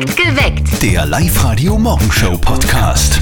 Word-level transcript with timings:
Geweckt. 0.00 0.80
Der 0.80 1.06
Live-Radio-Morgenshow-Podcast. 1.06 3.20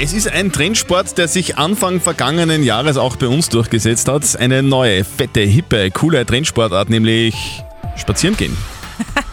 Es 0.00 0.14
ist 0.14 0.26
ein 0.26 0.50
Trendsport, 0.50 1.18
der 1.18 1.28
sich 1.28 1.58
Anfang 1.58 2.00
vergangenen 2.00 2.62
Jahres 2.62 2.96
auch 2.96 3.16
bei 3.16 3.28
uns 3.28 3.50
durchgesetzt 3.50 4.08
hat. 4.08 4.36
Eine 4.36 4.62
neue, 4.62 5.04
fette, 5.04 5.40
hippe, 5.40 5.90
coole 5.90 6.24
Trendsportart, 6.24 6.88
nämlich 6.88 7.62
spazieren 7.96 8.38
gehen. 8.38 8.56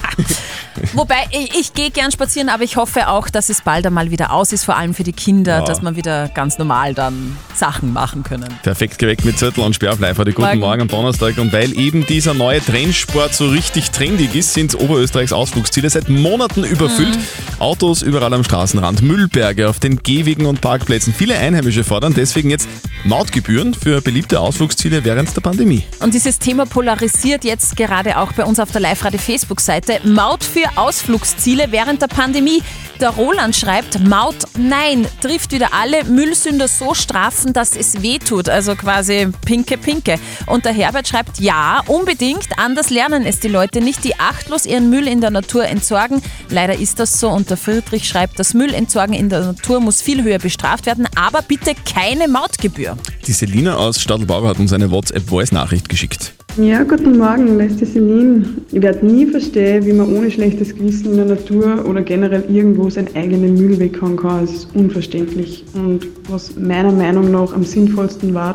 Wobei, 0.94 1.16
ich, 1.32 1.58
ich 1.60 1.74
gehe 1.74 1.92
gern 1.92 2.12
spazieren, 2.12 2.50
aber 2.50 2.64
ich 2.64 2.76
hoffe 2.76 3.08
auch, 3.08 3.30
dass 3.30 3.50
es 3.50 3.62
bald 3.62 3.86
einmal 3.86 4.12
wieder 4.12 4.32
aus 4.32 4.52
ist, 4.52 4.64
vor 4.66 4.76
allem 4.78 4.94
für 4.94 5.04
die 5.04 5.14
Kinder, 5.14 5.60
Ja. 5.60 5.66
dass 5.66 5.82
man 5.82 5.96
wieder 5.96 6.28
ganz 6.30 6.58
normal 6.58 6.94
dann 6.94 7.38
Sachen 7.56 7.94
machen 7.94 8.24
können. 8.24 8.48
Perfekt 8.64 9.00
geweckt 9.00 9.26
mit 9.26 9.38
Zettel 9.38 9.64
und 9.64 9.74
Sperrfleisch. 9.76 10.18
Guten 10.18 10.42
Morgen. 10.42 10.60
Morgen. 10.60 10.82
am 10.82 10.88
Donnerstag. 10.88 11.38
Und 11.38 11.54
weil 11.54 11.78
eben 11.78 12.06
dieser 12.06 12.34
neue 12.34 12.64
Trendsport 12.64 13.34
so 13.34 13.48
richtig 13.48 13.92
trendig 13.92 14.36
ist, 14.36 14.54
sind 14.54 14.80
Oberösterreichs 14.80 15.34
Ausflugsziele 15.34 15.90
seit 15.90 16.10
Monaten 16.10 16.64
überfüllt. 16.64 17.18
Autos 17.60 18.02
überall 18.02 18.34
am 18.34 18.44
Straßenrand, 18.44 19.02
Müllberge 19.02 19.70
auf 19.70 19.80
den 19.80 19.98
Gehwegen 20.04 20.46
und 20.46 20.62
Parkplätzen. 20.62 21.14
Viele 21.14 21.38
Einheimische 21.38 21.84
fordern 21.84 22.14
deswegen 22.14 22.50
jetzt 22.50 22.68
Mautgebühren 23.06 23.74
für 23.74 24.02
beliebte 24.02 24.40
Ausflugsziele 24.40 25.04
während 25.04 25.36
der 25.36 25.42
Pandemie. 25.42 25.84
Und 26.00 26.14
dieses 26.14 26.40
Thema 26.40 26.66
polarisiert 26.66 27.44
jetzt 27.44 27.76
gerade 27.76 28.18
auch 28.18 28.32
bei 28.34 28.44
uns 28.46 28.60
auf 28.60 28.72
der 28.72 28.82
Live-Radio-Facebook-Seite. 28.82 30.02
Maut 30.06 30.44
für 30.44 30.73
Ausflugsziele 30.76 31.68
während 31.72 32.02
der 32.02 32.08
Pandemie. 32.08 32.62
Der 33.00 33.10
Roland 33.10 33.56
schreibt, 33.56 34.00
Maut, 34.08 34.36
nein, 34.58 35.06
trifft 35.20 35.52
wieder 35.52 35.74
alle 35.74 36.04
Müllsünder 36.06 36.68
so 36.68 36.94
strafen, 36.94 37.52
dass 37.52 37.76
es 37.76 38.02
weh 38.02 38.20
tut. 38.20 38.50
Also 38.50 38.76
quasi 38.76 39.28
pinke, 39.46 39.78
pinke. 39.78 40.20
Und 40.46 40.66
der 40.66 40.74
Herbert 40.74 41.08
schreibt, 41.08 41.40
ja, 41.40 41.82
unbedingt, 41.88 42.48
anders 42.58 42.92
lernen 42.92 43.26
es 43.26 43.40
die 43.40 43.48
Leute 43.48 43.82
nicht, 43.82 44.04
die 44.04 44.20
achtlos 44.20 44.66
ihren 44.66 44.90
Müll 44.90 45.08
in 45.08 45.22
der 45.22 45.32
Natur 45.32 45.66
entsorgen. 45.66 46.22
Leider 46.50 46.78
ist 46.78 47.00
das 47.00 47.20
so. 47.20 47.30
Und 47.30 47.50
der 47.50 47.58
Friedrich 47.58 48.08
schreibt, 48.08 48.40
das 48.40 48.54
Müllentsorgen 48.54 49.16
in 49.16 49.30
der 49.30 49.42
Natur 49.42 49.80
muss 49.80 50.02
viel 50.02 50.24
höher 50.24 50.40
bestraft 50.40 50.86
werden, 50.86 51.08
aber 51.16 51.42
bitte 51.42 51.74
keine 51.92 52.28
Mautgebühr. 52.28 52.98
Die 53.26 53.34
Selina 53.34 53.76
aus 53.76 54.00
Stadelbauer 54.00 54.50
hat 54.50 54.60
uns 54.60 54.72
eine 54.72 54.92
WhatsApp-Voice-Nachricht 54.92 55.90
geschickt. 55.90 56.34
Ja, 56.58 56.84
guten 56.84 57.18
Morgen, 57.18 57.58
die 57.58 57.84
Celine. 57.84 58.46
Ich 58.72 58.80
werde 58.80 59.04
nie 59.04 59.26
verstehen, 59.26 59.84
wie 59.88 59.94
man 59.94 60.16
ohne 60.16 60.30
schlechtes 60.30 60.76
Gewissen 60.76 61.10
in 61.10 61.18
der 61.18 61.26
Natur 61.26 61.84
oder 61.90 62.04
generell 62.04 62.44
irgendwo 62.48 62.92
seinen 62.92 63.16
eigenen 63.16 63.56
Müll 63.56 63.80
weghauen 63.80 64.18
kann. 64.18 64.42
Das 64.42 64.54
ist 64.54 64.76
unverständlich. 64.76 65.66
Und 65.74 66.08
was 66.30 66.56
meiner 66.56 66.92
Meinung 66.92 67.32
nach 67.32 67.54
am 67.54 67.64
sinnvollsten 67.64 68.36
war, 68.36 68.54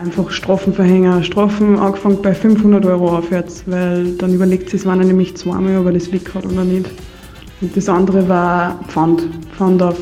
einfach 0.00 0.30
Strafen 0.30 0.72
verhängen. 0.72 1.24
Strafen 1.24 1.76
angefangen 1.76 2.22
bei 2.22 2.34
500 2.34 2.86
Euro 2.86 3.18
aufwärts, 3.18 3.64
weil 3.66 4.12
dann 4.12 4.32
überlegt 4.32 4.70
sich, 4.70 4.86
wann 4.86 5.00
er 5.00 5.06
nämlich 5.06 5.36
zweimal, 5.36 5.76
ob 5.78 5.86
er 5.86 5.92
das 5.92 6.12
weg 6.12 6.32
hat 6.32 6.46
oder 6.46 6.62
nicht. 6.62 6.88
Und 7.60 7.76
das 7.76 7.88
andere 7.88 8.28
war 8.28 8.78
Pfand. 8.86 9.26
Pfand 9.56 9.82
auf 9.82 9.98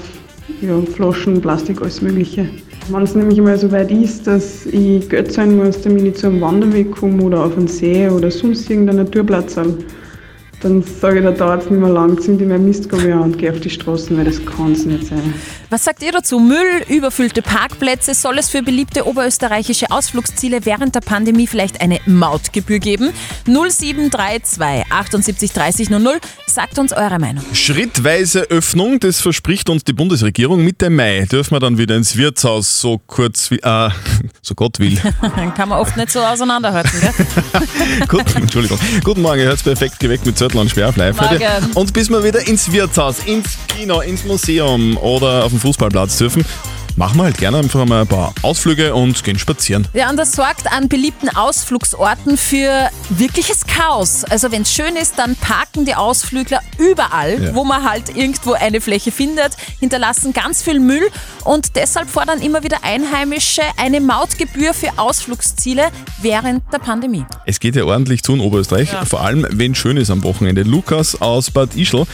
ja, 0.61 0.79
Flaschen, 0.83 1.41
Plastik, 1.41 1.81
alles 1.81 2.03
Mögliche. 2.03 2.47
Wenn 2.91 3.03
es 3.03 3.15
nämlich 3.15 3.39
mal 3.39 3.59
so 3.59 3.71
weit 3.71 3.91
ist, 3.91 4.27
dass 4.27 4.65
ich 4.65 5.09
Geld 5.11 5.31
zahlen 5.31 5.59
muss, 5.59 5.83
damit 5.83 6.05
ich 6.05 6.15
zu 6.15 6.29
einem 6.29 6.41
Wanderweg 6.41 6.91
komme 6.91 7.23
oder 7.23 7.45
auf 7.45 7.55
einen 7.57 7.69
See 7.69 8.09
oder 8.09 8.31
sonst 8.31 8.71
irgendeinen 8.71 9.05
Naturplatz 9.05 9.59
dann 10.61 10.83
sage 10.83 11.19
ich, 11.19 11.25
da 11.25 11.31
dauert 11.31 11.63
es 11.63 11.71
nicht 11.71 11.81
mehr 11.81 11.91
lang, 11.91 12.19
ich 12.19 12.29
mein 12.47 12.65
Mistgabel 12.65 13.13
an 13.13 13.21
und 13.21 13.39
gehe 13.39 13.53
auf 13.53 13.61
die 13.61 13.71
Straßen, 13.71 14.17
weil 14.17 14.25
das 14.25 14.45
kann 14.45 14.73
es 14.73 14.85
nicht 14.85 15.07
sein. 15.07 15.35
Was 15.71 15.85
sagt 15.85 16.03
ihr 16.03 16.13
dazu? 16.13 16.39
Müll, 16.39 16.83
überfüllte 16.89 17.43
Parkplätze, 17.43 18.15
soll 18.15 18.39
es 18.39 18.49
für 18.49 18.63
beliebte 18.63 19.07
oberösterreichische 19.07 19.91
Ausflugsziele 19.91 20.65
während 20.65 20.95
der 20.95 21.01
Pandemie 21.01 21.47
vielleicht 21.47 21.83
eine 21.83 22.01
Mautgebühr 22.07 22.79
geben? 22.79 23.13
0732 23.45 24.91
78 24.91 25.53
30 25.53 25.91
00, 25.91 26.21
sagt 26.47 26.79
uns 26.79 26.95
eure 26.95 27.19
Meinung. 27.19 27.45
Schrittweise 27.53 28.45
Öffnung, 28.51 28.99
das 28.99 29.21
verspricht 29.21 29.69
uns 29.69 29.85
die 29.85 29.93
Bundesregierung. 29.93 30.65
Mitte 30.65 30.89
Mai 30.89 31.27
dürfen 31.31 31.55
wir 31.55 31.61
dann 31.61 31.77
wieder 31.77 31.97
ins 31.97 32.17
Wirtshaus, 32.17 32.81
so 32.81 32.99
kurz 33.07 33.51
wie, 33.51 33.59
äh, 33.59 33.91
so 34.43 34.55
Gott 34.55 34.79
will. 34.79 34.99
Dann 35.21 35.55
kann 35.55 35.69
man 35.69 35.79
oft 35.79 35.97
nicht 35.97 36.11
so 36.11 36.21
auseinanderhalten, 36.21 36.99
gell? 37.01 38.07
Gut, 38.09 38.35
Entschuldigung. 38.35 38.79
Guten 39.05 39.23
Morgen, 39.23 39.41
ihr 39.41 39.47
hört 39.47 39.63
perfekt 39.63 40.01
geweckt 40.01 40.25
mit 40.25 40.39
Zörtel 40.49 40.61
und. 40.61 41.15
Morgen. 41.17 41.73
Und 41.75 41.93
bis 41.93 42.09
wir 42.09 42.25
wieder 42.25 42.47
ins 42.47 42.73
Wirtshaus, 42.73 43.19
ins 43.25 43.59
Kino, 43.69 44.01
ins 44.01 44.25
Museum 44.25 44.97
oder 44.97 45.45
auf 45.45 45.51
den 45.51 45.61
Fußballplatz 45.61 46.19
dürfen, 46.19 46.45
machen 46.99 47.17
wir 47.19 47.25
halt 47.25 47.39
gerne 47.39 47.59
einfach 47.59 47.87
mal 47.87 48.01
ein 48.03 48.07
paar 48.09 48.35
Ausflüge 48.43 48.93
und 48.93 49.23
gehen 49.23 49.39
spazieren. 49.39 49.87
Ja, 49.95 50.11
und 50.11 50.17
das 50.17 50.33
sorgt 50.33 50.71
an 50.71 50.89
beliebten 50.89 51.29
Ausflugsorten 51.29 52.37
für 52.37 52.91
wirkliches 53.09 53.65
Chaos. 53.67 54.25
Also 54.25 54.51
wenn 54.51 54.63
es 54.63 54.75
schön 54.75 54.97
ist, 54.97 55.17
dann 55.17 55.37
parken 55.37 55.85
die 55.85 55.95
Ausflügler 55.95 56.61
überall, 56.77 57.41
Ja. 57.43 57.55
wo 57.55 57.63
man 57.65 57.89
halt 57.89 58.15
irgendwo 58.17 58.53
eine 58.55 58.81
Fläche 58.81 59.13
findet, 59.13 59.53
hinterlassen 59.79 60.33
ganz 60.33 60.61
viel 60.63 60.81
Müll 60.81 61.09
und 61.45 61.77
deshalb 61.77 62.11
fordern 62.11 62.41
immer 62.43 62.65
wieder 62.65 62.79
Einheimische 62.83 63.63
eine 63.77 64.01
Mautgebühr 64.01 64.75
für 64.75 64.99
Ausflugsziele 64.99 65.85
während 66.21 66.65
der 66.73 66.79
Pandemie. 66.79 67.25
Es 67.47 67.61
geht 67.61 67.77
ja 67.77 67.85
ordentlich 67.85 68.25
zu 68.25 68.35
in 68.35 68.41
Oberösterreich, 68.41 68.91
vor 69.09 69.21
allem 69.21 69.47
wenn 69.51 69.77
schön 69.77 69.97
ist 69.97 70.11
am 70.11 70.25
Wochenende. 70.25 70.63
Lukas 70.65 71.21
aus 71.23 71.53
Bad 71.53 71.77
Ischl, 71.77 72.07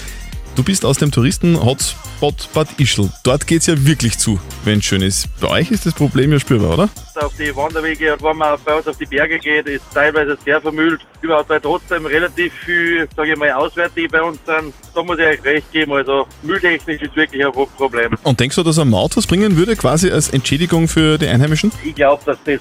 du 0.54 0.62
bist 0.62 0.84
aus 0.84 0.98
dem 0.98 1.10
Touristen-Hotspot 1.10 2.48
Bad 2.53 2.69
Ischl. 2.78 3.10
Dort 3.22 3.47
geht's 3.47 3.66
ja 3.66 3.75
wirklich 3.87 4.19
zu, 4.19 4.38
wenn 4.65 4.82
schön 4.82 5.03
ist. 5.03 5.28
Bei 5.41 5.48
euch 5.48 5.70
ist 5.70 5.87
das 5.87 5.94
Problem 5.94 6.32
ja 6.32 6.41
spürbar, 6.41 6.75
oder? 6.75 6.88
auf 7.16 7.32
die 7.38 7.54
Wanderwege 7.54 8.12
und 8.12 8.22
wenn 8.22 8.37
man 8.37 8.59
bei 8.64 8.75
uns 8.75 8.88
auf 8.88 8.97
die 8.97 9.06
Berge 9.06 9.38
geht, 9.38 9.66
ist 9.66 9.84
teilweise 9.93 10.37
sehr 10.44 10.60
vermüllt. 10.60 11.00
Überhaupt 11.20 11.48
weil 11.48 11.60
trotzdem 11.60 12.06
relativ 12.06 12.53
viel, 12.53 13.09
sage 13.16 13.32
ich 13.32 13.38
mal, 13.38 13.53
Auswärtige 13.53 14.09
bei 14.09 14.22
uns 14.22 14.38
sind. 14.44 14.75
Da 14.94 15.03
muss 15.03 15.19
ich 15.19 15.25
euch 15.25 15.44
recht 15.44 15.70
geben. 15.72 15.93
Also 15.93 16.26
mülltechnisch 16.43 17.03
ist 17.03 17.14
wirklich 17.16 17.44
ein 17.44 17.53
Problem. 17.53 18.16
Und 18.22 18.41
denkst 18.41 18.56
du, 18.56 18.62
dass 18.62 18.78
eine 18.78 18.91
Maut 18.91 19.16
was 19.16 19.26
bringen 19.26 19.56
würde, 19.56 19.76
quasi 19.76 20.10
als 20.10 20.28
Entschädigung 20.31 20.88
für 20.88 21.19
die 21.19 21.28
Einheimischen? 21.28 21.70
Ich 21.84 21.94
glaube, 21.94 22.22
dass 22.26 22.38
das 22.44 22.60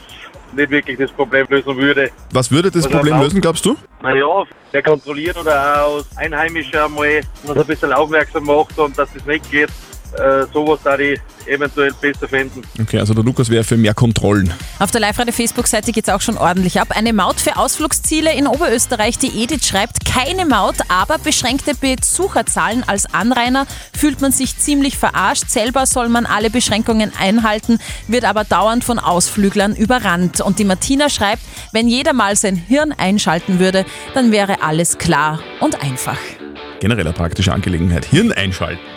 nicht 0.56 0.70
wirklich 0.70 0.98
das 0.98 1.12
Problem 1.12 1.46
lösen 1.50 1.76
würde. 1.78 2.12
Was 2.32 2.52
würde 2.52 2.72
das 2.72 2.86
Also 2.86 2.98
Problem 2.98 3.20
lösen, 3.20 3.42
glaubst 3.42 3.66
du? 3.66 3.76
Naja, 4.02 4.44
der 4.72 4.84
kontrolliert 4.84 5.38
oder 5.38 5.86
auch 5.86 5.98
als 5.98 6.18
Einheimischer 6.18 6.86
einmal 6.86 7.22
uns 7.44 7.58
ein 7.58 7.66
bisschen 7.66 7.94
aufmerksam 7.94 8.46
macht 8.46 8.78
und 8.78 8.98
dass 8.98 9.14
das 9.14 9.26
nicht 9.26 9.50
geht. 9.52 9.70
Äh, 10.18 10.46
sowas 10.54 10.80
da 10.84 10.98
ich 11.00 11.20
eventuell 11.48 11.92
besser 12.00 12.28
finden. 12.28 12.62
Okay, 12.80 13.00
also 13.00 13.16
der 13.16 13.24
Lukas 13.24 13.50
wäre 13.50 13.64
für 13.64 13.78
mehr 13.78 13.96
Kontrollen. 13.96 14.54
Auf 14.80 14.92
der 14.92 15.02
Live-Radio-Facebook-Seite 15.02 15.92
geht 15.92 16.08
es 16.08 16.14
auch 16.14 16.22
schon 16.22 16.38
ordentlich 16.38 16.80
ab. 16.80 16.90
Eine 16.92 17.14
Maut 17.14 17.40
für 17.40 17.58
Ausflugsziele 17.58 18.32
in 18.34 18.46
Oberösterreich. 18.46 19.18
Die 19.18 19.44
Edith 19.44 19.66
schreibt, 19.66 20.06
keine 20.06 20.46
Maut, 20.46 20.76
aber 20.88 21.18
beschränkte 21.18 21.74
Besucherzahlen. 21.74 22.84
Als 22.86 23.12
Anrainer 23.12 23.66
fühlt 23.98 24.22
man 24.22 24.32
sich 24.32 24.58
ziemlich 24.58 25.00
verarscht. 25.00 25.50
Selber 25.50 25.88
soll 25.88 26.10
man 26.10 26.28
alle 26.28 26.52
Beschränkungen 26.52 27.12
einhalten, 27.20 27.80
wird 28.08 28.26
aber 28.26 28.44
dauernd 28.44 28.84
von 28.84 29.00
Ausflüglern 29.00 29.76
überrannt. 29.76 30.42
Und 30.42 30.60
die 30.60 30.66
Martina 30.66 31.10
schreibt, 31.10 31.42
wenn 31.72 31.88
jeder 31.88 32.14
mal 32.14 32.36
sein 32.36 32.56
Hirn 32.56 32.92
einschalten 32.92 33.60
würde, 33.60 33.84
dann 34.14 34.32
wäre 34.32 34.62
alles 34.62 35.00
klar 35.00 35.40
und 35.60 35.82
einfach. 35.82 36.20
Generell 36.80 37.08
eine 37.08 37.14
praktische 37.14 37.52
Angelegenheit. 37.52 38.06
Hirn 38.06 38.32
einschalten. 38.32 38.93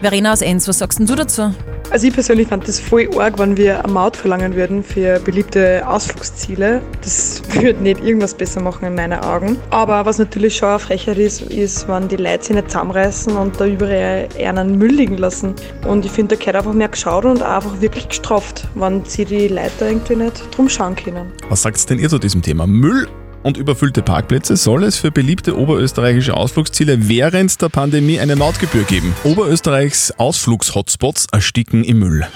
Verena 0.00 0.32
aus 0.32 0.40
Enns, 0.40 0.66
was 0.66 0.78
sagst 0.78 0.98
denn 0.98 1.06
du 1.06 1.14
dazu? 1.14 1.54
Also 1.90 2.06
ich 2.06 2.14
persönlich 2.14 2.48
fand 2.48 2.66
das 2.66 2.80
voll 2.80 3.08
arg, 3.18 3.38
wenn 3.38 3.56
wir 3.56 3.84
eine 3.84 3.92
Maut 3.92 4.16
verlangen 4.16 4.54
würden 4.54 4.82
für 4.82 5.18
beliebte 5.20 5.86
Ausflugsziele. 5.86 6.80
Das 7.02 7.42
würde 7.52 7.82
nicht 7.82 8.02
irgendwas 8.02 8.32
besser 8.32 8.62
machen 8.62 8.86
in 8.86 8.94
meinen 8.94 9.18
Augen. 9.20 9.58
Aber 9.70 10.06
was 10.06 10.18
natürlich 10.18 10.56
schon 10.56 10.68
eine 10.68 10.78
Frechheit 10.78 11.18
ist, 11.18 11.42
ist, 11.42 11.86
wenn 11.88 12.08
die 12.08 12.16
Leute 12.16 12.44
sich 12.44 12.56
nicht 12.56 12.70
zusammenreißen 12.70 13.36
und 13.36 13.60
da 13.60 13.66
überall 13.66 14.28
einen 14.38 14.78
Müll 14.78 14.92
liegen 14.92 15.18
lassen. 15.18 15.54
Und 15.86 16.06
ich 16.06 16.12
finde, 16.12 16.36
da 16.36 16.40
gehört 16.40 16.56
einfach 16.56 16.72
mehr 16.72 16.88
geschaut 16.88 17.24
und 17.24 17.42
auch 17.42 17.56
einfach 17.56 17.80
wirklich 17.80 18.08
gestraft, 18.08 18.68
wenn 18.76 19.04
sie 19.04 19.24
die 19.24 19.48
Leute 19.48 19.72
da 19.80 19.86
irgendwie 19.88 20.16
nicht 20.16 20.56
drum 20.56 20.68
schauen 20.68 20.96
können. 20.96 21.32
Was 21.48 21.62
sagt 21.62 21.90
denn 21.90 21.98
ihr 21.98 22.08
zu 22.08 22.18
diesem 22.18 22.40
Thema? 22.40 22.66
Müll 22.66 23.06
und 23.42 23.56
überfüllte 23.56 24.02
Parkplätze 24.02 24.56
soll 24.56 24.84
es 24.84 24.96
für 24.96 25.10
beliebte 25.10 25.58
oberösterreichische 25.58 26.36
Ausflugsziele 26.36 27.08
während 27.08 27.60
der 27.60 27.68
Pandemie 27.68 28.20
eine 28.20 28.36
Mautgebühr 28.36 28.84
geben. 28.84 29.14
Oberösterreichs 29.24 30.12
Ausflugshotspots 30.12 31.26
ersticken 31.32 31.84
im 31.84 31.98
Müll. 32.00 32.26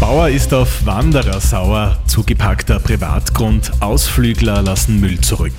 Bauer 0.00 0.28
ist 0.28 0.52
auf 0.52 0.84
Wanderer 0.84 1.40
sauer, 1.40 1.96
zugepackter 2.06 2.78
Privatgrund, 2.78 3.72
Ausflügler 3.80 4.62
lassen 4.62 5.00
Müll 5.00 5.20
zurück. 5.20 5.54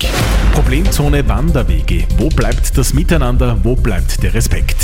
Problemzone 0.52 1.28
Wanderwege. 1.28 2.04
Wo 2.18 2.28
bleibt 2.28 2.78
das 2.78 2.94
Miteinander, 2.94 3.58
wo 3.64 3.74
bleibt 3.74 4.22
der 4.22 4.34
Respekt? 4.34 4.76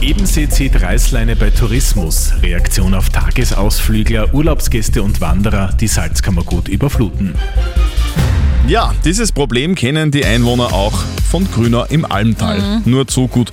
Ebensee 0.00 0.48
zieht 0.48 0.82
Reißleine 0.82 1.36
bei 1.36 1.50
Tourismus. 1.50 2.32
Reaktion 2.42 2.94
auf 2.94 3.08
Tagesausflügler, 3.10 4.34
Urlaubsgäste 4.34 5.02
und 5.02 5.20
Wanderer, 5.20 5.72
die 5.80 5.88
Salzkammergut 5.88 6.68
überfluten. 6.68 7.34
Ja, 8.68 8.94
dieses 9.04 9.32
Problem 9.32 9.74
kennen 9.74 10.12
die 10.12 10.24
Einwohner 10.24 10.72
auch 10.72 11.02
von 11.28 11.48
Grüner 11.50 11.88
im 11.90 12.04
Almtal. 12.04 12.80
Nur 12.84 13.08
zu 13.08 13.26
gut. 13.26 13.50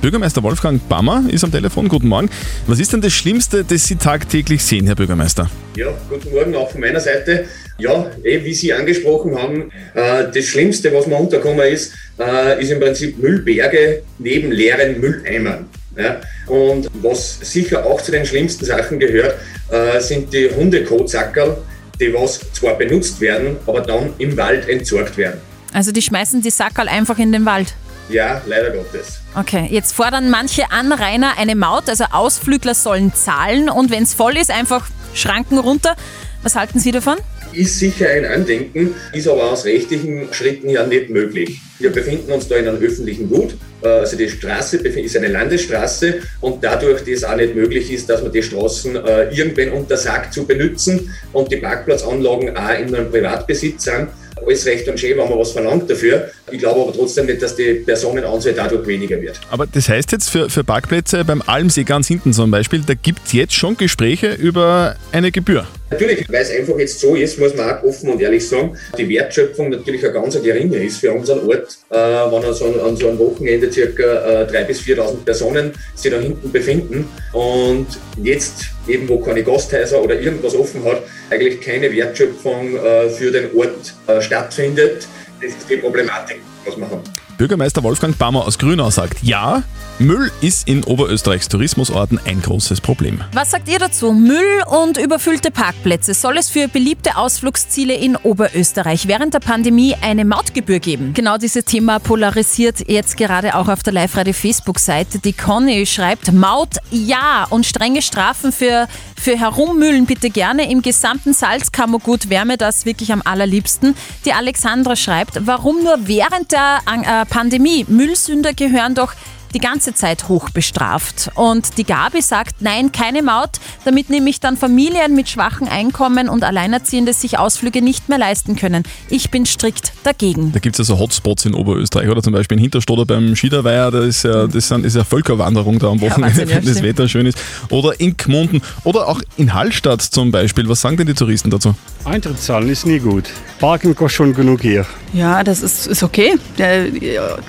Bürgermeister 0.00 0.42
Wolfgang 0.44 0.80
Bammer 0.88 1.24
ist 1.28 1.42
am 1.42 1.50
Telefon. 1.50 1.88
Guten 1.88 2.06
Morgen. 2.06 2.30
Was 2.68 2.78
ist 2.78 2.92
denn 2.92 3.00
das 3.00 3.12
Schlimmste, 3.12 3.64
das 3.64 3.86
Sie 3.86 3.96
tagtäglich 3.96 4.62
sehen, 4.62 4.86
Herr 4.86 4.94
Bürgermeister? 4.94 5.50
Ja, 5.76 5.88
guten 6.08 6.30
Morgen 6.30 6.54
auch 6.54 6.70
von 6.70 6.80
meiner 6.80 7.00
Seite. 7.00 7.46
Ja, 7.78 8.06
eh, 8.22 8.44
wie 8.44 8.54
Sie 8.54 8.72
angesprochen 8.72 9.36
haben, 9.36 9.72
äh, 9.94 10.30
das 10.32 10.44
Schlimmste, 10.44 10.94
was 10.94 11.08
mir 11.08 11.16
untergekommen 11.16 11.66
ist, 11.66 11.92
äh, 12.18 12.62
ist 12.62 12.70
im 12.70 12.78
Prinzip 12.78 13.18
Müllberge 13.18 14.02
neben 14.18 14.52
leeren 14.52 15.00
Mülleimern. 15.00 15.66
Ja? 15.96 16.20
Und 16.46 16.88
was 17.02 17.38
sicher 17.40 17.84
auch 17.84 18.00
zu 18.00 18.12
den 18.12 18.24
schlimmsten 18.24 18.64
Sachen 18.64 19.00
gehört, 19.00 19.34
äh, 19.70 20.00
sind 20.00 20.32
die 20.32 20.50
Hundekotzackerl, 20.50 21.58
die 22.00 22.12
was 22.12 22.40
zwar 22.52 22.74
benutzt 22.74 23.20
werden, 23.20 23.56
aber 23.66 23.80
dann 23.80 24.12
im 24.18 24.36
Wald 24.36 24.68
entsorgt 24.68 25.16
werden. 25.16 25.40
Also 25.72 25.92
die 25.92 26.02
schmeißen 26.02 26.42
die 26.42 26.50
Sackerl 26.50 26.88
einfach 26.88 27.18
in 27.18 27.32
den 27.32 27.44
Wald. 27.44 27.74
Ja, 28.08 28.42
leider 28.46 28.70
Gottes. 28.70 29.20
Okay, 29.34 29.66
jetzt 29.70 29.92
fordern 29.92 30.28
manche 30.28 30.70
Anrainer 30.70 31.38
eine 31.38 31.54
Maut, 31.54 31.88
also 31.88 32.04
Ausflügler 32.12 32.74
sollen 32.74 33.14
zahlen 33.14 33.70
und 33.70 33.90
wenn 33.90 34.02
es 34.02 34.12
voll 34.12 34.36
ist, 34.36 34.50
einfach 34.50 34.86
Schranken 35.14 35.58
runter. 35.58 35.96
Was 36.42 36.56
halten 36.56 36.80
Sie 36.80 36.90
davon? 36.90 37.16
Ist 37.52 37.78
sicher 37.78 38.08
ein 38.08 38.24
Andenken, 38.24 38.94
ist 39.12 39.28
aber 39.28 39.52
aus 39.52 39.64
rechtlichen 39.64 40.28
Schritten 40.32 40.70
ja 40.70 40.86
nicht 40.86 41.10
möglich. 41.10 41.60
Wir 41.78 41.90
befinden 41.90 42.32
uns 42.32 42.48
da 42.48 42.56
in 42.56 42.68
einem 42.68 42.82
öffentlichen 42.82 43.28
Gut. 43.28 43.54
Äh, 43.82 43.88
Also 43.88 44.16
die 44.16 44.28
Straße 44.28 44.78
ist 44.78 45.16
eine 45.16 45.28
Landesstraße 45.28 46.20
und 46.40 46.64
dadurch, 46.64 47.00
dass 47.00 47.08
es 47.08 47.24
auch 47.24 47.36
nicht 47.36 47.54
möglich 47.54 47.92
ist, 47.92 48.08
dass 48.08 48.22
man 48.22 48.32
die 48.32 48.42
Straßen 48.42 48.96
äh, 48.96 49.34
irgendwann 49.34 49.70
untersagt 49.70 50.32
zu 50.32 50.46
benutzen 50.46 51.10
und 51.32 51.50
die 51.52 51.56
Parkplatzanlagen 51.56 52.56
auch 52.56 52.70
in 52.78 52.94
einem 52.94 53.10
Privatbesitz 53.10 53.84
sind, 53.84 54.08
alles 54.44 54.66
recht 54.66 54.88
und 54.88 54.98
schön, 54.98 55.16
wenn 55.18 55.28
man 55.28 55.38
was 55.38 55.52
verlangt 55.52 55.90
dafür. 55.90 56.30
Ich 56.50 56.58
glaube 56.58 56.80
aber 56.80 56.92
trotzdem 56.92 57.26
nicht, 57.26 57.42
dass 57.42 57.54
die 57.54 57.74
Personenanzahl 57.74 58.54
dadurch 58.54 58.86
weniger 58.86 59.20
wird. 59.20 59.40
Aber 59.50 59.66
das 59.66 59.88
heißt 59.88 60.10
jetzt 60.12 60.30
für, 60.30 60.48
für 60.48 60.64
Parkplätze 60.64 61.24
beim 61.24 61.42
Almsee 61.42 61.84
ganz 61.84 62.08
hinten 62.08 62.32
zum 62.32 62.50
Beispiel, 62.50 62.82
da 62.86 62.94
gibt 62.94 63.20
es 63.26 63.32
jetzt 63.32 63.54
schon 63.54 63.76
Gespräche 63.76 64.32
über 64.32 64.96
eine 65.12 65.30
Gebühr. 65.30 65.66
Natürlich, 65.92 66.24
weil 66.32 66.40
es 66.40 66.50
einfach 66.50 66.78
jetzt 66.78 67.00
so 67.00 67.14
ist, 67.14 67.38
muss 67.38 67.54
man 67.54 67.70
auch 67.70 67.82
offen 67.82 68.08
und 68.08 68.20
ehrlich 68.20 68.48
sagen, 68.48 68.76
die 68.96 69.06
Wertschöpfung 69.10 69.68
natürlich 69.68 70.02
eine 70.02 70.14
ganz 70.14 70.40
geringe 70.42 70.82
ist 70.82 70.98
für 70.98 71.12
unseren 71.12 71.46
Ort, 71.46 71.76
äh, 71.90 71.94
wenn 71.94 72.44
an 72.44 72.54
so, 72.54 72.64
an 72.64 72.96
so 72.96 73.08
einem 73.08 73.18
Wochenende 73.18 73.70
circa 73.70 74.42
äh, 74.42 74.46
3.000 74.46 74.64
bis 74.64 74.80
4.000 74.80 75.24
Personen 75.24 75.72
sich 75.94 76.10
da 76.10 76.18
hinten 76.18 76.50
befinden 76.50 77.08
und 77.34 77.88
jetzt 78.22 78.70
eben, 78.88 79.06
wo 79.06 79.18
keine 79.18 79.42
Gasthäuser 79.42 80.02
oder 80.02 80.18
irgendwas 80.18 80.54
offen 80.54 80.82
hat, 80.84 81.02
eigentlich 81.28 81.60
keine 81.60 81.92
Wertschöpfung 81.92 82.74
äh, 82.76 83.10
für 83.10 83.30
den 83.30 83.54
Ort 83.54 83.94
äh, 84.06 84.22
stattfindet. 84.22 85.06
Das 85.42 85.50
ist 85.50 85.68
die 85.68 85.76
Problematik, 85.76 86.40
was 86.64 86.76
wir 86.78 86.88
haben. 86.88 87.02
Bürgermeister 87.42 87.82
Wolfgang 87.82 88.16
Bammer 88.16 88.46
aus 88.46 88.56
Grünau 88.56 88.88
sagt, 88.90 89.20
ja, 89.24 89.64
Müll 89.98 90.30
ist 90.40 90.68
in 90.68 90.84
Oberösterreichs 90.84 91.48
Tourismusorten 91.48 92.20
ein 92.24 92.40
großes 92.40 92.80
Problem. 92.80 93.20
Was 93.32 93.50
sagt 93.50 93.68
ihr 93.68 93.80
dazu? 93.80 94.12
Müll 94.12 94.62
und 94.66 94.96
überfüllte 94.96 95.50
Parkplätze. 95.50 96.14
Soll 96.14 96.38
es 96.38 96.48
für 96.48 96.68
beliebte 96.68 97.16
Ausflugsziele 97.16 97.94
in 97.94 98.14
Oberösterreich 98.14 99.08
während 99.08 99.34
der 99.34 99.40
Pandemie 99.40 99.96
eine 100.00 100.24
Mautgebühr 100.24 100.78
geben? 100.78 101.14
Genau 101.14 101.36
dieses 101.36 101.64
Thema 101.64 101.98
polarisiert 101.98 102.88
jetzt 102.88 103.16
gerade 103.16 103.56
auch 103.56 103.68
auf 103.68 103.82
der 103.82 103.92
Live-Radio-Facebook-Seite. 103.92 105.18
Die 105.18 105.32
Conny 105.32 105.84
schreibt, 105.84 106.32
Maut 106.32 106.76
ja 106.90 107.46
und 107.50 107.66
strenge 107.66 108.02
Strafen 108.02 108.52
für, 108.52 108.86
für 109.20 109.38
Herummüllen 109.38 110.06
bitte 110.06 110.30
gerne. 110.30 110.70
Im 110.70 110.80
gesamten 110.80 111.34
Salzkammergut 111.34 112.28
wäre 112.28 112.46
mir 112.46 112.56
das 112.56 112.86
wirklich 112.86 113.12
am 113.12 113.22
allerliebsten. 113.24 113.94
Die 114.24 114.32
Alexandra 114.32 114.96
schreibt, 114.96 115.46
warum 115.46 115.82
nur 115.82 116.06
während 116.06 116.52
der 116.52 116.78
äh, 116.86 117.26
Pandemie? 117.32 117.86
Müllsünder 117.88 118.52
gehören 118.52 118.94
doch 118.94 119.14
die 119.54 119.58
ganze 119.58 119.94
Zeit 119.94 120.28
hoch 120.28 120.50
bestraft. 120.50 121.30
Und 121.34 121.78
die 121.78 121.84
Gabi 121.84 122.22
sagt, 122.22 122.60
nein, 122.60 122.92
keine 122.92 123.22
Maut, 123.22 123.60
damit 123.84 124.10
nämlich 124.10 124.40
dann 124.40 124.56
Familien 124.56 125.14
mit 125.14 125.28
schwachen 125.28 125.68
Einkommen 125.68 126.28
und 126.28 126.44
Alleinerziehende 126.44 127.12
sich 127.12 127.38
Ausflüge 127.38 127.82
nicht 127.82 128.08
mehr 128.08 128.18
leisten 128.18 128.56
können. 128.56 128.84
Ich 129.08 129.30
bin 129.30 129.46
strikt 129.46 129.92
dagegen. 130.04 130.52
Da 130.52 130.58
gibt 130.58 130.78
es 130.78 130.86
ja 130.86 130.94
so 130.94 130.98
Hotspots 130.98 131.44
in 131.44 131.54
Oberösterreich, 131.54 132.08
oder 132.08 132.22
zum 132.22 132.32
Beispiel 132.32 132.56
in 132.58 132.62
Hinterstoder 132.62 133.06
beim 133.06 133.36
Schiederweiher, 133.36 133.90
da 133.90 134.02
ist 134.02 134.24
ja, 134.24 134.46
das 134.46 134.68
sind, 134.68 134.84
ist 134.84 134.96
ja 134.96 135.04
Völkerwanderung 135.04 135.78
da 135.78 135.88
am 135.88 136.00
Wochenende, 136.00 136.42
ja, 136.42 136.48
wenn 136.48 136.64
das 136.64 136.78
stimmt. 136.78 136.82
Wetter 136.82 137.08
schön 137.08 137.26
ist. 137.26 137.38
Oder 137.68 137.98
in 138.00 138.16
Gmunden 138.16 138.62
oder 138.84 139.08
auch 139.08 139.20
in 139.36 139.54
Hallstatt 139.54 140.02
zum 140.02 140.30
Beispiel. 140.30 140.68
Was 140.68 140.80
sagen 140.80 140.96
denn 140.96 141.06
die 141.06 141.14
Touristen 141.14 141.50
dazu? 141.50 141.74
Eintritt 142.04 142.40
zahlen 142.40 142.68
ist 142.68 142.86
nie 142.86 142.98
gut. 142.98 143.24
Parken 143.58 143.94
kostet 143.94 144.16
schon 144.16 144.34
genug 144.34 144.62
hier. 144.62 144.86
Ja, 145.12 145.44
das 145.44 145.62
ist, 145.62 145.86
ist 145.86 146.02
okay. 146.02 146.34
Der, 146.58 146.86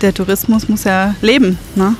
der 0.02 0.14
Tourismus 0.14 0.70
muss 0.70 0.84
ja 0.84 1.16
leben. 1.22 1.58
Ne? 1.76 1.93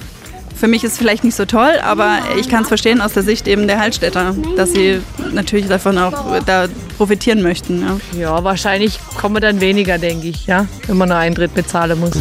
Für 0.56 0.68
mich 0.68 0.84
ist 0.84 0.94
es 0.94 0.98
vielleicht 0.98 1.24
nicht 1.24 1.36
so 1.36 1.46
toll, 1.46 1.74
aber 1.84 2.20
ich 2.40 2.50
kann 2.50 2.64
es 2.64 2.68
verstehen 2.68 3.02
aus 3.02 3.14
der 3.14 3.24
Sicht 3.24 3.48
eben 3.48 3.68
der 3.68 3.80
Hallstätter, 3.80 4.36
dass 4.56 4.72
sie 4.72 5.02
natürlich 5.34 5.68
davon 5.68 5.98
auch 5.98 6.40
da 6.46 6.68
profitieren 6.98 7.42
möchten. 7.42 7.82
Ja. 7.82 7.98
Ja, 8.20 8.44
wahrscheinlich 8.44 9.00
kommen 9.20 9.42
dann 9.42 9.60
weniger, 9.62 9.98
denke 9.98 10.28
ich, 10.28 10.46
ja, 10.46 10.68
wenn 10.88 10.98
man 10.98 11.12
einen 11.12 11.22
Eintritt 11.22 11.54
bezahlen 11.54 12.00
muss. 12.00 12.14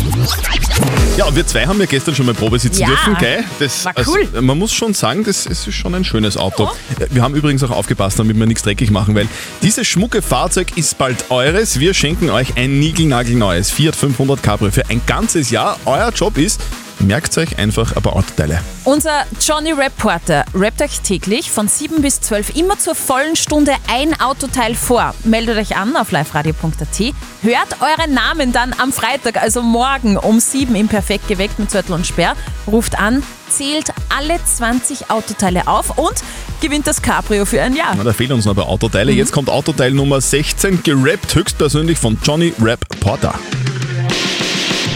Ja, 1.16 1.34
wir 1.34 1.46
zwei 1.46 1.66
haben 1.66 1.78
ja 1.78 1.84
gestern 1.84 2.14
schon 2.14 2.24
mal 2.24 2.34
Probe 2.34 2.58
sitzen 2.58 2.80
Ja, 2.80 2.88
dürfen, 2.88 3.16
gell? 3.18 3.44
Das, 3.58 3.84
war 3.84 3.92
cool. 4.06 4.26
Also, 4.32 4.42
man 4.42 4.58
muss 4.58 4.72
schon 4.72 4.94
sagen, 4.94 5.24
das, 5.24 5.44
es 5.44 5.66
ist 5.66 5.74
schon 5.74 5.94
ein 5.94 6.04
schönes 6.04 6.38
Auto. 6.38 6.70
Wir 7.10 7.22
haben 7.22 7.34
übrigens 7.34 7.62
auch 7.62 7.70
aufgepasst, 7.70 8.18
damit 8.18 8.38
wir 8.38 8.46
nichts 8.46 8.62
dreckig 8.62 8.90
machen, 8.90 9.14
weil 9.14 9.28
dieses 9.60 9.86
schmucke 9.86 10.22
Fahrzeug 10.22 10.76
ist 10.76 10.96
bald 10.96 11.30
eures. 11.30 11.78
Wir 11.78 11.92
schenken 11.92 12.30
euch 12.30 12.56
ein 12.56 12.80
niegelnagelneues 12.80 13.70
Fiat 13.70 13.94
500 13.94 14.42
Cabrio 14.42 14.70
für 14.70 14.88
ein 14.88 15.02
ganzes 15.06 15.50
Jahr. 15.50 15.78
Euer 15.84 16.10
Job 16.10 16.38
ist, 16.38 16.62
merkt 17.00 17.36
euch 17.38 17.58
einfach 17.58 17.96
ein 17.96 18.02
paar 18.02 18.16
Autoteile. 18.16 18.60
Unser 18.84 19.24
Johnny 19.40 19.72
Reporter 19.72 20.44
rappt 20.54 20.82
euch 20.82 21.00
täglich 21.00 21.50
von 21.50 21.68
7 21.68 22.02
bis 22.02 22.20
12 22.20 22.56
immer 22.56 22.78
zur 22.78 22.94
vollen 22.94 23.36
Stunde 23.36 23.72
ein 23.88 24.18
Autoteil 24.20 24.74
vor. 24.74 25.14
Meldet 25.24 25.56
euch 25.58 25.76
an 25.76 25.96
auf 25.96 26.10
liveradio.at. 26.10 27.14
Hört 27.42 27.76
euren 27.80 28.14
Namen 28.14 28.52
dann 28.52 28.74
am 28.78 28.92
Freitag, 28.92 29.40
also 29.40 29.62
morgen 29.62 30.16
um 30.16 30.40
7 30.40 30.74
im 30.74 30.88
Perfekt 30.88 31.28
geweckt 31.28 31.58
mit 31.58 31.70
Zörtel 31.70 31.94
und 31.94 32.06
Sperr. 32.06 32.36
Ruft 32.66 32.98
an, 32.98 33.22
zählt 33.48 33.92
alle 34.16 34.38
20 34.44 35.10
Autoteile 35.10 35.66
auf 35.66 35.98
und 35.98 36.22
gewinnt 36.60 36.86
das 36.86 37.02
Cabrio 37.02 37.44
für 37.44 37.60
ein 37.60 37.74
Jahr. 37.74 37.94
Na, 37.96 38.04
da 38.04 38.12
fehlen 38.12 38.32
uns 38.32 38.44
noch 38.44 38.52
ein 38.52 38.56
paar 38.56 38.68
Autoteile. 38.68 39.12
Jetzt 39.12 39.32
kommt 39.32 39.50
Autoteil 39.50 39.90
Nummer 39.92 40.20
16, 40.20 40.82
gerappt 40.82 41.34
höchstpersönlich 41.34 41.98
von 41.98 42.18
Johnny 42.24 42.52
Rap 42.60 42.80
Porter. 43.00 43.34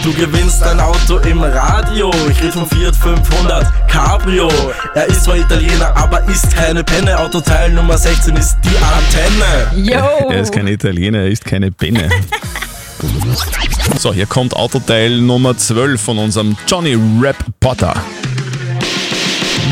Du 0.07 0.13
gewinnst 0.13 0.63
ein 0.63 0.79
Auto 0.79 1.19
im 1.19 1.43
Radio. 1.43 2.13
Ich 2.31 2.41
rede 2.41 2.53
vom 2.53 2.69
Fiat 2.69 2.95
500 2.95 3.89
Cabrio. 3.89 4.49
Er 4.95 5.07
ist 5.07 5.25
zwar 5.25 5.37
Italiener, 5.37 5.97
aber 5.97 6.23
ist 6.29 6.55
keine 6.55 6.85
Penne. 6.85 7.19
Autoteil 7.19 7.73
Nummer 7.73 7.99
16 7.99 8.37
ist 8.37 8.57
die 8.63 8.77
Antenne. 8.79 9.85
Yo! 9.85 10.31
Er 10.31 10.43
ist 10.43 10.53
kein 10.53 10.69
Italiener, 10.69 11.23
er 11.23 11.29
ist 11.31 11.45
keine 11.45 11.73
Benne. 11.73 12.09
So, 13.99 14.15
hier 14.15 14.27
kommt 14.27 14.55
Autoteil 14.55 15.21
Nummer 15.21 15.59
12 15.59 16.01
von 16.01 16.19
unserem 16.19 16.57
Johnny 16.69 16.97
Rap 17.21 17.45
Potter. 17.59 17.93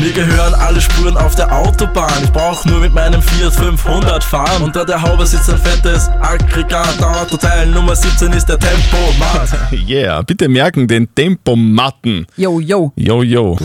Mir 0.01 0.11
gehören 0.11 0.53
alle 0.55 0.81
Spuren 0.81 1.15
auf 1.17 1.35
der 1.35 1.51
Autobahn. 1.51 2.11
Ich 2.23 2.31
brauch 2.31 2.65
nur 2.65 2.79
mit 2.79 2.93
meinem 2.93 3.21
Fiat 3.21 3.53
500 3.53 4.23
fahren. 4.23 4.63
Unter 4.63 4.85
der 4.85 5.01
Haube 5.01 5.25
sitzt 5.25 5.49
ein 5.49 5.57
fettes 5.57 6.09
Aggregat. 6.21 7.01
Autoteil 7.01 7.67
Nummer 7.67 7.95
17 7.95 8.33
ist 8.33 8.47
der 8.47 8.59
Tempomat. 8.59 9.49
Yeah, 9.87 10.21
bitte 10.21 10.47
merken 10.47 10.87
den 10.87 11.13
Tempomatten. 11.13 12.25
Yo, 12.37 12.59
yo. 12.59 12.91
Yo, 12.95 13.23
yo. 13.23 13.57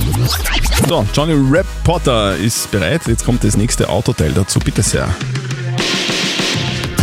So, 0.89 1.07
Johnny 1.15 1.35
Rap 1.51 1.67
Potter 1.85 2.37
ist 2.37 2.71
bereit. 2.71 3.03
Jetzt 3.07 3.25
kommt 3.25 3.43
das 3.45 3.57
nächste 3.57 3.89
Autoteil 3.89 4.33
dazu. 4.33 4.59
Bitte 4.59 4.83
sehr. 4.83 5.09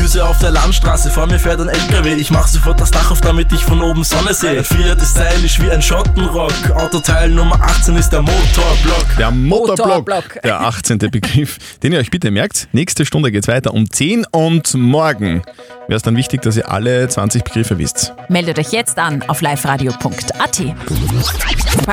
Düse 0.08 0.26
auf 0.26 0.40
der 0.40 0.52
Landstraße, 0.52 1.10
vor 1.10 1.28
mir 1.28 1.38
fährt 1.38 1.60
ein 1.60 1.68
LKW. 1.68 2.14
Ich 2.14 2.32
mach 2.32 2.48
sofort 2.48 2.80
das 2.80 2.92
Dach 2.92 3.12
auf, 3.12 3.20
damit 3.20 3.52
ich 3.52 3.66
von 3.66 3.82
oben 3.82 4.06
Sonne 4.06 4.34
sehe. 4.34 4.60
Ein 4.60 4.64
Fiat 4.64 5.02
ist 5.02 5.18
stylisch 5.18 5.62
wie 5.62 5.70
ein 5.70 5.82
Schottenrock. 5.82 6.72
Autoteil 6.76 7.30
Nummer 7.30 7.62
18 7.62 7.98
ist 7.98 8.12
der 8.12 8.22
Motorblock. 8.22 9.18
Der 9.18 9.32
Motorblock, 9.32 10.08
Motorblock. 10.08 10.42
der 10.44 10.62
18. 10.62 11.00
Begriff, 11.00 11.58
den 11.84 11.92
ihr 11.92 12.00
euch 12.00 12.10
bitte 12.10 12.32
merkt. 12.32 12.70
Nächste 12.72 13.06
Stunde 13.06 13.34
geht's 13.34 13.50
weiter 13.50 13.74
um 13.74 13.92
10 13.92 14.26
und 14.32 14.76
morgen 14.76 15.42
wäre 15.88 15.98
es 15.98 16.04
dann 16.04 16.16
wichtig, 16.16 16.42
dass 16.42 16.56
ihr 16.56 16.72
alle 16.72 17.10
20 17.10 17.44
Begriffe 17.44 17.78
wisst. 17.78 18.14
Meldet 18.30 18.60
euch 18.60 18.72
jetzt 18.72 18.98
an 18.98 19.24
auf 19.28 19.42
liveradio.at. 19.42 20.62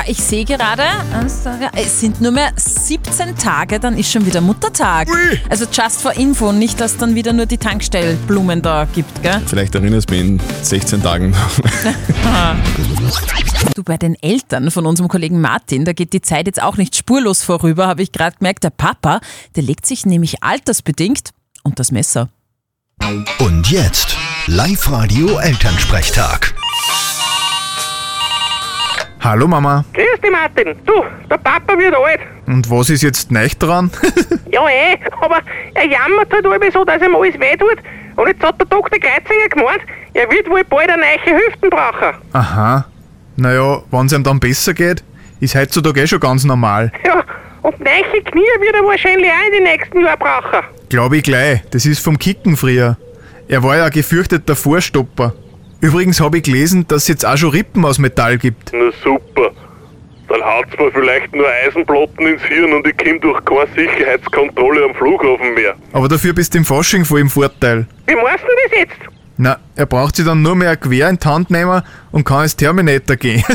Ich 0.07 0.17
sehe 0.17 0.45
gerade, 0.45 0.83
es 1.75 1.99
sind 1.99 2.21
nur 2.21 2.31
mehr 2.31 2.51
17 2.55 3.37
Tage, 3.37 3.79
dann 3.79 3.97
ist 3.97 4.11
schon 4.11 4.25
wieder 4.25 4.39
Muttertag. 4.41 5.09
Also 5.49 5.65
just 5.71 6.01
for 6.01 6.13
info, 6.13 6.51
nicht, 6.53 6.79
dass 6.79 6.97
dann 6.97 7.15
wieder 7.15 7.33
nur 7.33 7.45
die 7.45 7.57
Tankstellblumen 8.05 8.61
da 8.61 8.87
gibt, 8.93 9.23
gell? 9.23 9.41
Vielleicht 9.47 9.73
erinnerst 9.73 10.09
du 10.09 10.13
mich 10.13 10.23
in 10.23 10.39
16 10.61 11.01
Tagen. 11.01 11.35
Du, 13.73 13.83
bei 13.83 13.97
den 13.97 14.15
Eltern 14.21 14.71
von 14.71 14.85
unserem 14.85 15.09
Kollegen 15.09 15.41
Martin, 15.41 15.85
da 15.85 15.91
geht 15.91 16.13
die 16.13 16.21
Zeit 16.21 16.47
jetzt 16.47 16.61
auch 16.61 16.77
nicht 16.77 16.95
spurlos 16.95 17.43
vorüber, 17.43 17.87
habe 17.87 18.03
ich 18.03 18.11
gerade 18.11 18.37
gemerkt. 18.37 18.63
Der 18.63 18.69
Papa, 18.69 19.19
der 19.55 19.63
legt 19.63 19.85
sich 19.85 20.05
nämlich 20.05 20.43
altersbedingt 20.43 21.31
und 21.63 21.79
das 21.79 21.91
Messer. 21.91 22.29
Und 23.39 23.69
jetzt 23.69 24.15
Live-Radio 24.47 25.39
Elternsprechtag. 25.39 26.53
Hallo 29.21 29.47
Mama. 29.47 29.83
Grüß 29.93 30.21
dich, 30.23 30.31
Martin. 30.31 30.75
Du, 30.85 31.03
der 31.29 31.37
Papa 31.37 31.77
wird 31.77 31.95
alt. 31.95 32.19
Und 32.45 32.69
was 32.69 32.89
ist 32.89 33.01
jetzt 33.01 33.31
nicht 33.31 33.57
dran? 33.61 33.91
Ja, 34.51 34.69
eh, 34.69 34.97
aber 35.19 35.41
er 35.73 35.85
jammert 35.85 36.31
halt 36.31 36.45
immer 36.45 36.71
so, 36.71 36.85
dass 36.85 37.01
ihm 37.01 37.13
alles 37.13 37.37
weh 37.37 37.57
tut. 37.57 37.77
Und 38.15 38.27
jetzt 38.27 38.43
hat 38.43 38.59
der 38.59 38.67
Dr. 38.67 38.99
Kreuzinger 38.99 39.49
gemeint, 39.49 39.81
er 40.13 40.29
wird 40.29 40.49
wohl 40.49 40.63
bald 40.63 40.89
eine 40.89 41.01
neue 41.01 41.37
Hüften 41.37 41.69
brauchen. 41.69 42.15
Aha. 42.33 42.85
Naja, 43.35 43.81
wenn 43.91 44.05
es 44.05 44.13
ihm 44.13 44.23
dann 44.23 44.39
besser 44.39 44.73
geht, 44.73 45.03
ist 45.39 45.55
heutzutage 45.55 46.01
eh 46.01 46.07
schon 46.07 46.19
ganz 46.19 46.45
normal. 46.45 46.91
Ja, 47.05 47.23
und 47.61 47.79
neue 47.79 48.21
Knie 48.23 48.41
wird 48.59 48.75
er 48.75 48.85
wahrscheinlich 48.85 49.29
auch 49.29 49.45
in 49.47 49.53
den 49.53 49.63
nächsten 49.63 49.99
Jahren 49.99 50.19
brauchen. 50.19 50.65
Glaube 50.89 51.17
ich 51.17 51.23
gleich. 51.23 51.61
Das 51.71 51.85
ist 51.85 51.99
vom 52.03 52.17
Kicken 52.17 52.55
früher. 52.55 52.97
Er 53.47 53.63
war 53.63 53.75
ja 53.77 53.85
ein 53.85 53.91
gefürchteter 53.91 54.55
Vorstopper. 54.55 55.33
Übrigens 55.81 56.21
habe 56.21 56.37
ich 56.37 56.43
gelesen, 56.43 56.87
dass 56.87 57.03
es 57.03 57.07
jetzt 57.09 57.25
auch 57.25 57.37
schon 57.37 57.49
Rippen 57.49 57.83
aus 57.85 57.99
Metall 57.99 58.37
gibt. 58.37 58.71
Na 58.73 58.91
super. 59.03 59.51
Dann 60.27 60.41
haut's 60.43 60.71
mir 60.79 60.91
vielleicht 60.91 61.33
nur 61.35 61.47
Eisenplatten 61.47 62.27
ins 62.27 62.41
Hirn 62.43 62.73
und 62.73 62.87
ich 62.87 62.95
komm 62.97 63.19
durch 63.21 63.43
keine 63.45 63.67
Sicherheitskontrolle 63.75 64.85
am 64.85 64.95
Flughafen 64.95 65.53
mehr. 65.53 65.75
Aber 65.93 66.07
dafür 66.07 66.33
bist 66.33 66.53
du 66.53 66.57
im 66.59 66.65
Fasching 66.65 67.05
voll 67.05 67.19
im 67.21 67.29
Vorteil. 67.29 67.85
Wie 68.07 68.15
machst 68.15 68.43
du 68.43 68.47
das 68.69 68.79
jetzt? 68.79 68.97
Na, 69.37 69.57
er 69.75 69.85
braucht 69.85 70.15
sich 70.15 70.25
dann 70.25 70.41
nur 70.41 70.55
mehr 70.55 70.71
ein 70.71 70.79
Gewehr 70.79 71.09
in 71.09 71.17
die 71.17 71.27
Hand 71.27 71.51
nehmen 71.51 71.81
und 72.11 72.23
kann 72.23 72.37
als 72.39 72.55
Terminator 72.55 73.15
gehen. 73.15 73.43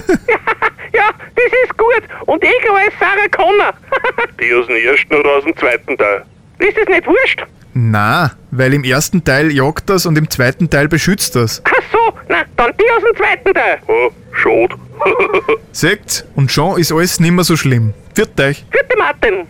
Ja, 0.92 1.08
das 1.36 1.52
ist 1.64 1.78
gut. 1.78 2.02
Und 2.26 2.42
ich 2.42 2.70
als 2.70 2.92
Sarah 2.98 3.28
Connor. 3.30 3.72
Die 4.40 4.52
aus 4.52 4.66
dem 4.66 4.76
ersten 4.76 5.14
oder 5.14 5.36
aus 5.36 5.44
dem 5.44 5.56
zweiten 5.56 5.96
Teil. 5.96 6.24
ist 6.58 6.76
das 6.76 6.88
nicht 6.88 7.06
wurscht? 7.06 7.44
Na, 7.72 8.32
weil 8.50 8.74
im 8.74 8.84
ersten 8.84 9.22
Teil 9.24 9.52
jagt 9.52 9.88
das 9.90 10.06
und 10.06 10.18
im 10.18 10.28
zweiten 10.28 10.70
Teil 10.70 10.88
beschützt 10.88 11.36
das. 11.36 11.62
Ach 11.64 11.82
so, 11.92 12.12
na, 12.28 12.42
dann 12.56 12.72
die 12.78 12.84
aus 12.96 13.02
dem 13.02 13.16
zweiten 13.16 13.54
Teil. 13.54 13.78
Oh, 13.86 14.10
schade. 14.32 14.74
Seht, 15.72 16.24
und 16.34 16.50
schon 16.50 16.78
ist 16.78 16.92
alles 16.92 17.20
nimmer 17.20 17.44
so 17.44 17.56
schlimm. 17.56 17.94
Viert 18.14 18.38
euch. 18.40 18.64
Vierte 18.70 18.98
Martin. 18.98 19.46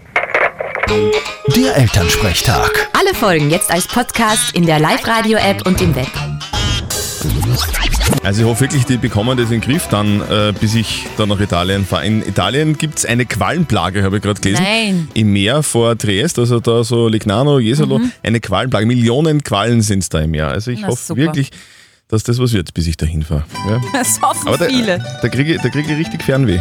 Der 1.56 1.76
Elternsprechtag. 1.76 2.88
Alle 2.98 3.14
Folgen 3.14 3.50
jetzt 3.50 3.72
als 3.72 3.86
Podcast 3.86 4.54
in 4.54 4.66
der 4.66 4.78
Live-Radio-App 4.78 5.66
und 5.66 5.80
im 5.80 5.94
Web. 5.94 6.08
Also 8.22 8.42
ich 8.42 8.46
hoffe 8.48 8.62
wirklich, 8.62 8.84
die 8.84 8.96
bekommen 8.96 9.36
das 9.36 9.50
in 9.50 9.60
den 9.60 9.70
Griff 9.70 9.86
dann, 9.88 10.20
äh, 10.20 10.52
bis 10.58 10.74
ich 10.74 11.06
dann 11.16 11.28
nach 11.30 11.40
Italien 11.40 11.84
fahre. 11.86 12.04
In 12.06 12.26
Italien 12.26 12.76
gibt 12.76 12.98
es 12.98 13.04
eine 13.06 13.24
Quallenplage, 13.24 14.02
habe 14.02 14.16
ich 14.16 14.22
gerade 14.22 14.40
gelesen. 14.40 14.62
Nein. 14.62 15.08
Im 15.14 15.32
Meer 15.32 15.62
vor 15.62 15.96
Triest, 15.96 16.38
also 16.38 16.60
da 16.60 16.84
so 16.84 17.08
Lignano, 17.08 17.58
Jesolo, 17.58 17.98
Mhm. 17.98 18.12
eine 18.22 18.40
Quallenplage. 18.40 18.84
Millionen 18.86 19.42
Quallen 19.42 19.80
sind 19.80 20.00
es 20.00 20.08
da 20.08 20.20
im 20.20 20.32
Meer. 20.32 20.48
Also 20.48 20.70
ich 20.70 20.80
Na, 20.82 20.88
hoffe 20.88 21.02
super. 21.02 21.20
wirklich, 21.20 21.50
dass 22.08 22.22
das 22.24 22.38
was 22.38 22.52
wird, 22.52 22.74
bis 22.74 22.86
ich 22.86 22.96
dahin 22.96 23.22
fahre. 23.22 23.44
Ja. 23.68 23.80
Das 23.92 24.20
hoffen 24.20 24.48
Aber 24.48 24.58
da, 24.58 24.66
viele. 24.66 25.02
da 25.22 25.28
kriege 25.28 25.54
ich, 25.54 25.60
da 25.62 25.68
krieg 25.68 25.86
ich 25.88 25.96
richtig 25.96 26.22
Fernweh. 26.22 26.60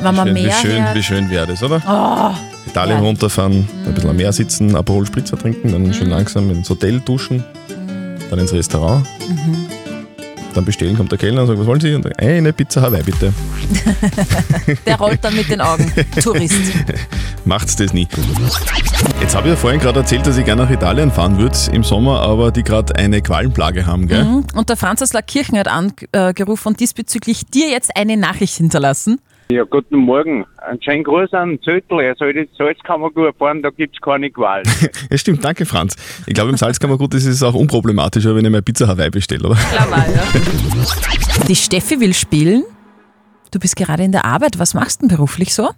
Wenn 0.00 0.14
man 0.16 0.26
schön, 0.28 0.36
wie 0.36 0.42
mehr 0.42 0.52
schön, 0.60 0.84
hört. 0.84 0.94
wie 0.96 1.02
schön 1.02 1.30
wäre 1.30 1.46
das, 1.46 1.62
oder? 1.62 1.80
Oh, 1.86 2.68
Italien 2.68 2.98
runterfahren, 2.98 3.68
ein 3.86 3.94
bisschen 3.94 4.10
am 4.10 4.16
Meer 4.16 4.32
sitzen, 4.32 4.74
Aperol 4.74 5.06
Spritzer 5.06 5.38
trinken, 5.38 5.70
dann 5.72 5.82
Mhm. 5.84 5.94
schön 5.94 6.10
langsam 6.10 6.50
ins 6.50 6.68
Hotel 6.68 7.00
duschen, 7.00 7.44
dann 8.32 8.40
ins 8.40 8.52
Restaurant. 8.52 9.06
Mhm. 9.28 9.66
Dann 10.54 10.64
bestellen, 10.64 10.96
kommt 10.96 11.10
der 11.10 11.18
Kellner 11.18 11.42
und 11.42 11.46
sagt, 11.46 11.58
was 11.58 11.66
wollen 11.66 11.80
Sie? 11.80 11.94
Und 11.94 12.04
dann, 12.04 12.12
eine 12.18 12.52
Pizza 12.52 12.82
Hawaii 12.82 13.02
bitte. 13.02 13.32
der 14.86 14.96
rollt 14.96 15.22
dann 15.22 15.34
mit 15.34 15.48
den 15.48 15.60
Augen. 15.60 15.90
Tourist. 16.22 16.54
Macht's 17.44 17.76
das 17.76 17.92
nie. 17.92 18.06
Jetzt 19.20 19.34
habe 19.34 19.48
ich 19.48 19.54
ja 19.54 19.56
vorhin 19.56 19.80
gerade 19.80 20.00
erzählt, 20.00 20.26
dass 20.26 20.36
ich 20.36 20.44
gerne 20.44 20.64
nach 20.64 20.70
Italien 20.70 21.10
fahren 21.10 21.38
würde 21.38 21.56
im 21.72 21.84
Sommer, 21.84 22.20
aber 22.20 22.50
die 22.50 22.62
gerade 22.62 22.94
eine 22.96 23.22
Quallenplage 23.22 23.86
haben, 23.86 24.08
gell? 24.08 24.24
Mhm. 24.24 24.44
Und 24.54 24.68
der 24.68 24.76
Franz 24.76 25.00
aus 25.02 25.12
Lackirchen 25.12 25.58
hat 25.58 25.68
angerufen 25.68 26.68
und 26.68 26.80
diesbezüglich 26.80 27.46
dir 27.46 27.70
jetzt 27.70 27.96
eine 27.96 28.16
Nachricht 28.16 28.56
hinterlassen. 28.56 29.20
Ja, 29.52 29.64
guten 29.64 29.96
Morgen. 29.96 30.46
Ein 30.66 30.80
schönen 30.80 31.04
Gruß 31.04 31.34
an 31.34 31.58
Zöttl. 31.62 32.00
Er 32.00 32.14
soll 32.14 32.32
das 32.32 32.46
Salzkammergut 32.56 33.36
fahren, 33.36 33.60
da 33.60 33.68
gibt's 33.68 34.00
keine 34.00 34.30
Qualen. 34.30 34.64
Ja, 35.10 35.18
stimmt, 35.18 35.44
danke 35.44 35.66
Franz. 35.66 35.94
Ich 36.26 36.32
glaube, 36.32 36.48
im 36.50 36.56
Salzkammergut 36.56 37.12
ist 37.12 37.26
es 37.26 37.42
auch 37.42 37.52
unproblematischer, 37.52 38.34
wenn 38.34 38.46
ich 38.46 38.50
mir 38.50 38.62
Pizza 38.62 38.88
Hawaii 38.88 39.10
bestelle, 39.10 39.46
oder? 39.46 39.56
Klar 39.56 39.90
war, 39.90 40.08
ja. 40.08 40.22
Die 41.46 41.54
Steffi 41.54 42.00
will 42.00 42.14
spielen. 42.14 42.64
Du 43.50 43.58
bist 43.58 43.76
gerade 43.76 44.04
in 44.04 44.12
der 44.12 44.24
Arbeit. 44.24 44.58
Was 44.58 44.72
machst 44.72 45.02
du 45.02 45.06
denn 45.06 45.16
beruflich 45.16 45.52
so? 45.52 45.68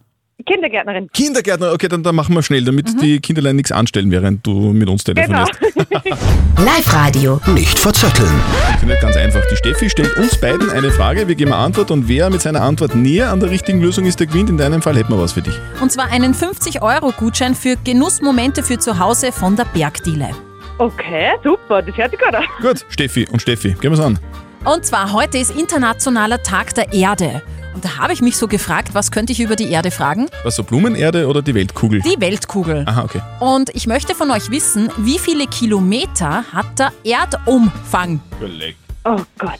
Kindergärtnerin. 0.47 1.09
Kindergärtner, 1.13 1.73
okay, 1.73 1.89
dann, 1.89 2.03
dann 2.03 2.15
machen 2.15 2.35
wir 2.35 2.43
schnell, 2.43 2.65
damit 2.65 2.93
Mhm. 2.95 2.99
die 3.01 3.21
Kinderlein 3.21 3.57
nichts 3.57 3.73
anstellen, 3.73 4.11
während 4.11 4.47
du 4.47 4.73
mit 4.73 4.89
uns 4.89 5.05
Genau. 5.05 5.23
telefonierst. 5.23 5.53
Live-Radio. 6.65 7.41
Nicht 7.55 7.79
verzetteln. 7.79 8.29
Funktioniert 8.67 9.01
ganz 9.01 9.17
einfach. 9.17 9.41
Die 9.51 9.57
Steffi 9.57 9.89
stellt 9.91 10.17
uns 10.17 10.37
beiden 10.41 10.71
eine 10.71 10.91
Frage, 10.91 11.29
wir 11.29 11.35
geben 11.35 11.53
eine 11.53 11.63
Antwort 11.63 11.91
und 11.91 12.09
wer 12.09 12.31
mit 12.31 12.43
seiner 12.43 12.63
Antwort 12.63 12.95
näher 12.95 13.31
an 13.31 13.41
der 13.41 13.51
richtigen 13.51 13.81
Lösung 13.81 14.05
ist, 14.07 14.21
der 14.21 14.27
gewinnt. 14.27 14.51
In 14.51 14.59
deinem 14.59 14.83
Fall 14.83 14.97
hätten 14.97 15.13
wir 15.13 15.19
was 15.21 15.33
für 15.33 15.43
dich. 15.43 15.55
Und 15.81 15.91
zwar 15.93 16.11
einen 16.11 16.35
50-Euro-Gutschein 16.35 17.55
für 17.55 17.77
Genussmomente 17.85 18.63
für 18.63 18.79
zu 18.79 18.99
Hause 18.99 19.33
von 19.33 19.57
der 19.57 19.65
Bergdiele. 19.67 20.31
Okay, 20.79 21.31
super, 21.45 21.81
das 21.83 21.97
hört 21.97 22.11
sich 22.11 22.21
gut 22.21 22.35
an. 22.35 22.45
Gut, 22.61 22.85
Steffi 22.89 23.27
und 23.31 23.41
Steffi, 23.41 23.75
gehen 23.81 23.91
wir's 23.93 24.01
an. 24.01 24.19
Und 24.65 24.85
zwar 24.85 25.13
heute 25.13 25.39
ist 25.39 25.51
Internationaler 25.57 26.43
Tag 26.43 26.75
der 26.75 26.93
Erde. 26.93 27.43
Da 27.85 27.99
habe 27.99 28.15
ich 28.15 28.23
mich 28.23 28.39
so 28.39 28.49
gefragt, 28.49 28.95
was 28.95 29.11
könnte 29.11 29.35
ich 29.35 29.41
über 29.41 29.57
die 29.57 29.71
Erde 29.71 29.91
fragen? 29.91 30.31
Was 30.43 30.57
so 30.57 30.65
Blumenerde 30.65 31.29
oder 31.29 31.43
die 31.43 31.55
Weltkugel? 31.55 32.01
Die 32.01 32.19
Weltkugel. 32.19 32.83
Aha, 32.87 33.03
okay. 33.05 33.21
Und 33.41 33.69
ich 33.75 33.87
möchte 33.87 34.15
von 34.15 34.31
euch 34.31 34.51
wissen, 34.51 34.89
wie 34.97 35.19
viele 35.19 35.47
Kilometer 35.47 36.45
hat 36.51 36.79
der 36.79 36.93
Erdumfang? 37.05 38.21
Gelegt. 38.41 38.79
Oh 39.05 39.21
Gott. 39.39 39.59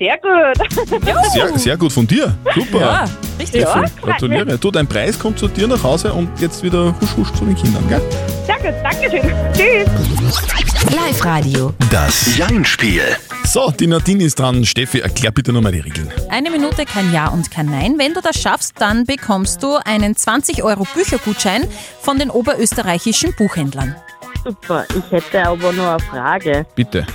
Sehr 0.03 0.17
gut. 0.17 1.31
Sehr, 1.31 1.57
sehr 1.57 1.77
gut 1.77 1.93
von 1.93 2.05
dir. 2.05 2.35
Super. 2.53 2.79
Ja, 2.79 3.05
richtig. 3.39 3.61
Ja, 3.61 3.87
Steffi, 3.87 4.01
gratuliere. 4.01 4.57
Du, 4.57 4.69
dein 4.69 4.85
Preis 4.85 5.17
kommt 5.17 5.39
zu 5.39 5.47
dir 5.47 5.65
nach 5.65 5.81
Hause 5.81 6.11
und 6.11 6.29
jetzt 6.41 6.61
wieder 6.61 6.93
husch 6.99 7.15
husch 7.15 7.31
zu 7.31 7.45
den 7.45 7.55
Kindern, 7.55 7.87
gell? 7.87 8.01
Sehr 8.45 8.57
gut, 8.57 8.73
danke 8.83 9.09
schön. 9.09 9.33
Tschüss. 9.53 10.93
Live-Radio. 10.93 11.73
Das 11.89 12.37
Jein-Spiel. 12.37 13.03
So, 13.45 13.71
die 13.71 13.87
Nadine 13.87 14.25
ist 14.25 14.39
dran. 14.39 14.65
Steffi, 14.65 14.99
erklär 14.99 15.31
bitte 15.31 15.53
nochmal 15.53 15.71
die 15.71 15.79
Regeln. 15.79 16.11
Eine 16.29 16.51
Minute 16.51 16.83
kein 16.83 17.13
Ja 17.13 17.29
und 17.29 17.49
kein 17.49 17.67
Nein. 17.67 17.97
Wenn 17.97 18.13
du 18.13 18.19
das 18.19 18.41
schaffst, 18.41 18.73
dann 18.79 19.05
bekommst 19.05 19.63
du 19.63 19.77
einen 19.85 20.17
20 20.17 20.63
Euro 20.63 20.85
Büchergutschein 20.93 21.65
von 22.01 22.19
den 22.19 22.29
oberösterreichischen 22.29 23.33
Buchhändlern. 23.37 23.95
Super, 24.43 24.85
ich 24.89 25.09
hätte 25.11 25.47
aber 25.47 25.71
noch 25.71 25.91
eine 25.91 25.99
Frage. 25.99 26.65
Bitte. 26.75 27.07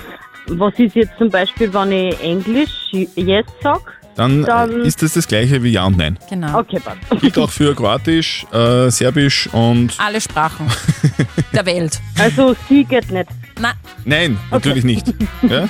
Was 0.50 0.74
ist 0.78 0.94
jetzt 0.94 1.12
zum 1.18 1.30
Beispiel, 1.30 1.72
wenn 1.72 1.92
ich 1.92 2.20
Englisch 2.22 2.70
Yes 3.16 3.44
sag? 3.62 3.80
Dann, 4.16 4.42
Dann- 4.44 4.80
ist 4.82 5.00
das 5.02 5.12
das 5.12 5.28
gleiche 5.28 5.62
wie 5.62 5.70
Ja 5.70 5.84
und 5.84 5.96
Nein. 5.96 6.18
Genau. 6.28 6.58
Okay, 6.58 6.80
passt. 6.80 7.20
Gilt 7.20 7.38
auch 7.38 7.50
für 7.50 7.74
Kroatisch, 7.74 8.44
äh, 8.52 8.90
Serbisch 8.90 9.48
und. 9.52 9.94
Alle 9.98 10.20
Sprachen 10.20 10.66
der 11.52 11.64
Welt. 11.66 12.00
Also 12.18 12.56
sie 12.68 12.84
geht 12.84 13.10
nicht. 13.12 13.28
Na, 13.60 13.72
Nein, 14.04 14.38
natürlich 14.50 14.84
nicht. 14.84 15.06
Ja? 15.42 15.68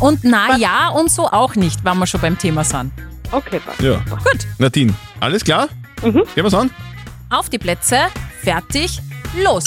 und 0.00 0.20
na 0.24 0.56
ja 0.58 0.88
und 0.88 1.10
so 1.10 1.26
auch 1.26 1.54
nicht, 1.54 1.84
wenn 1.84 1.96
wir 1.98 2.06
schon 2.06 2.20
beim 2.20 2.36
Thema 2.36 2.64
sind. 2.64 2.92
Okay, 3.30 3.60
passt. 3.64 3.80
ja. 3.80 3.96
Gut, 4.10 4.46
Nadine, 4.58 4.92
alles 5.20 5.44
klar? 5.44 5.68
Mhm. 6.02 6.22
Gehen 6.34 6.44
wir's 6.44 6.54
an. 6.54 6.70
auf 7.30 7.48
die 7.50 7.58
Plätze, 7.58 7.98
fertig, 8.42 9.00
los. 9.42 9.64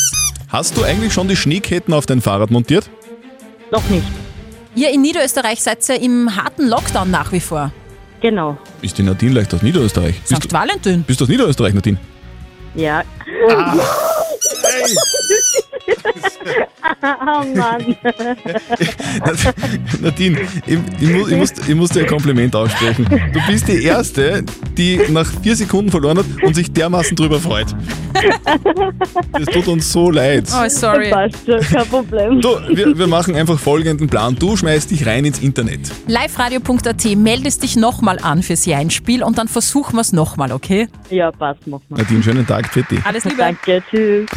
Hast 0.49 0.75
du 0.77 0.83
eigentlich 0.83 1.13
schon 1.13 1.27
die 1.27 1.35
Schneeketten 1.35 1.93
auf 1.93 2.05
dein 2.05 2.21
Fahrrad 2.21 2.51
montiert? 2.51 2.89
Noch 3.71 3.87
nicht. 3.89 4.05
Ihr 4.79 4.91
in 4.91 5.01
Niederösterreich 5.01 5.61
seid 5.61 5.85
ja 5.89 5.95
im 5.95 6.37
harten 6.37 6.65
Lockdown 6.65 7.11
nach 7.11 7.33
wie 7.33 7.41
vor. 7.41 7.73
Genau. 8.21 8.57
Ist 8.81 8.97
die 8.97 9.03
Nadine 9.03 9.33
leicht 9.33 9.53
aus 9.53 9.61
Niederösterreich? 9.61 10.21
Bist 10.21 10.41
St. 10.41 10.53
Valentin. 10.53 11.03
Bist 11.03 11.19
du 11.19 11.25
aus 11.25 11.29
Niederösterreich, 11.29 11.73
Nadine? 11.73 11.97
Ja. 12.75 13.03
Ah. 13.49 13.75
oh 17.03 17.43
Mann. 17.55 17.95
Nadine, 20.01 20.39
ich, 20.65 20.77
ich, 20.99 21.09
muss, 21.09 21.31
ich, 21.31 21.37
muss, 21.37 21.51
ich 21.67 21.75
muss 21.75 21.89
dir 21.89 22.01
ein 22.01 22.07
Kompliment 22.07 22.55
aussprechen. 22.55 23.05
Du 23.33 23.39
bist 23.47 23.67
die 23.67 23.83
Erste, 23.83 24.43
die 24.77 24.99
nach 25.09 25.27
vier 25.41 25.55
Sekunden 25.55 25.91
verloren 25.91 26.19
hat 26.19 26.25
und 26.43 26.53
sich 26.53 26.71
dermaßen 26.71 27.15
drüber 27.15 27.39
freut. 27.39 27.67
Das 29.31 29.45
tut 29.47 29.67
uns 29.67 29.91
so 29.91 30.11
leid. 30.11 30.47
Oh, 30.53 30.67
sorry. 30.67 31.09
Passt 31.09 31.45
schon, 31.45 31.61
kein 31.61 31.87
Problem. 31.87 32.41
Du, 32.41 32.49
wir, 32.69 32.97
wir 32.97 33.07
machen 33.07 33.35
einfach 33.35 33.59
folgenden 33.59 34.07
Plan. 34.07 34.35
Du 34.35 34.57
schmeißt 34.57 34.91
dich 34.91 35.05
rein 35.05 35.25
ins 35.25 35.39
Internet. 35.39 35.91
liveradio.at, 36.07 37.05
meldest 37.15 37.63
dich 37.63 37.75
nochmal 37.75 38.19
an 38.19 38.43
fürs 38.43 38.65
Jeinspiel 38.65 39.23
und 39.23 39.37
dann 39.37 39.47
versuchen 39.47 39.95
wir 39.95 40.01
es 40.01 40.13
nochmal, 40.13 40.51
okay? 40.51 40.87
Ja, 41.09 41.31
passt, 41.31 41.65
machen 41.67 41.83
wir. 41.89 41.97
Nadine, 41.99 42.23
schönen 42.23 42.47
Tag, 42.47 42.67
Fetti. 42.67 42.99
Alles 43.03 43.23
Liebe. 43.23 43.37
Danke, 43.37 43.83
tschüss. 43.89 44.27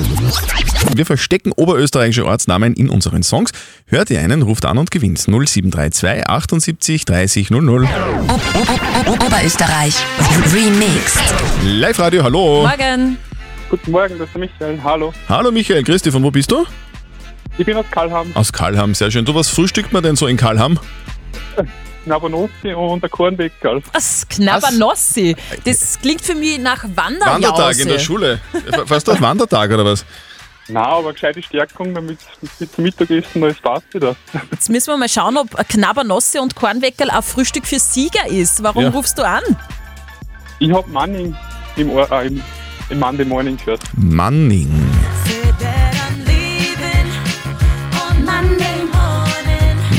Wir 0.95 1.07
verstecken 1.07 1.42
oberösterreichische 1.51 2.25
Ortsnamen 2.25 2.75
in 2.75 2.89
unseren 2.89 3.23
Songs. 3.23 3.51
Hört 3.87 4.11
ihr 4.11 4.21
einen, 4.21 4.43
ruft 4.43 4.65
an 4.65 4.79
und 4.79 4.91
gewinnt 4.91 5.19
0732 5.19 6.29
78 6.29 7.05
30 7.05 7.51
00. 7.51 7.89
Oberösterreich 9.07 9.97
Remixed. 10.53 11.21
Live 11.65 11.99
Radio, 11.99 12.23
hallo. 12.23 12.67
Morgen. 12.67 13.19
Guten 13.69 13.91
Morgen, 13.91 14.19
das 14.19 14.29
ist 14.29 14.35
der 14.35 14.41
Michael. 14.41 14.81
Hallo. 14.85 15.13
Hallo 15.29 15.51
Michael, 15.51 15.83
Christi, 15.83 16.13
von 16.13 16.23
wo 16.23 16.31
bist 16.31 16.51
du? 16.51 16.65
Ich 17.59 17.67
bin 17.67 17.77
aus 17.77 17.87
Kalham, 17.91 18.31
Aus 18.35 18.53
Kalham, 18.53 18.95
sehr 18.95 19.11
schön. 19.11 19.25
Du, 19.25 19.35
was 19.35 19.49
frühstückt 19.49 19.93
man 19.93 20.03
denn 20.03 20.17
so 20.17 20.27
in 20.27 20.37
Kalham? 20.37 20.79
Nabonossi 22.05 22.73
und 22.75 23.03
der 23.03 23.11
Kornbäckerl. 23.11 23.83
Was? 23.93 24.27
Knabbernossi. 24.29 25.37
Das 25.65 25.99
klingt 26.01 26.21
für 26.23 26.35
mich 26.35 26.59
nach 26.59 26.85
Wanderjause. 26.95 27.43
Wandertag 27.43 27.79
in 27.79 27.89
der 27.89 27.99
Schule. 27.99 28.41
Fast 28.87 29.09
auf 29.09 29.21
Wandertag 29.21 29.71
oder 29.71 29.85
was? 29.85 30.05
Na, 30.73 30.87
aber 30.87 31.13
gescheite 31.13 31.43
Stärkung 31.43 31.93
damit 31.95 32.19
mit 32.59 32.73
zum 32.73 32.85
Mittagessen, 32.85 33.43
alles 33.45 33.61
passt 33.61 33.93
wieder. 33.93 34.17
Jetzt 34.51 34.71
müssen 34.71 34.87
wir 34.89 34.97
mal 34.97 35.09
schauen, 35.09 35.37
ob 35.37 35.51
Knabbernosse 35.69 36.41
und 36.41 36.55
Kornweckerl 36.57 37.11
ein 37.11 37.23
Frühstück 37.23 37.67
für 37.67 37.79
Sieger 37.79 38.27
ist. 38.29 38.63
Warum 38.63 38.85
Ja. 38.85 38.89
rufst 38.91 39.19
du 39.19 39.27
an? 39.27 39.43
Ich 40.61 40.73
hab 40.73 40.87
Manning 40.89 41.37
im, 41.77 41.91
Ohr, 41.91 42.11
äh, 42.11 42.29
im, 42.29 42.43
im 42.89 42.99
Monday 42.99 43.27
Morning 43.27 43.59
gehört. 43.59 43.83
Manning. 43.97 44.71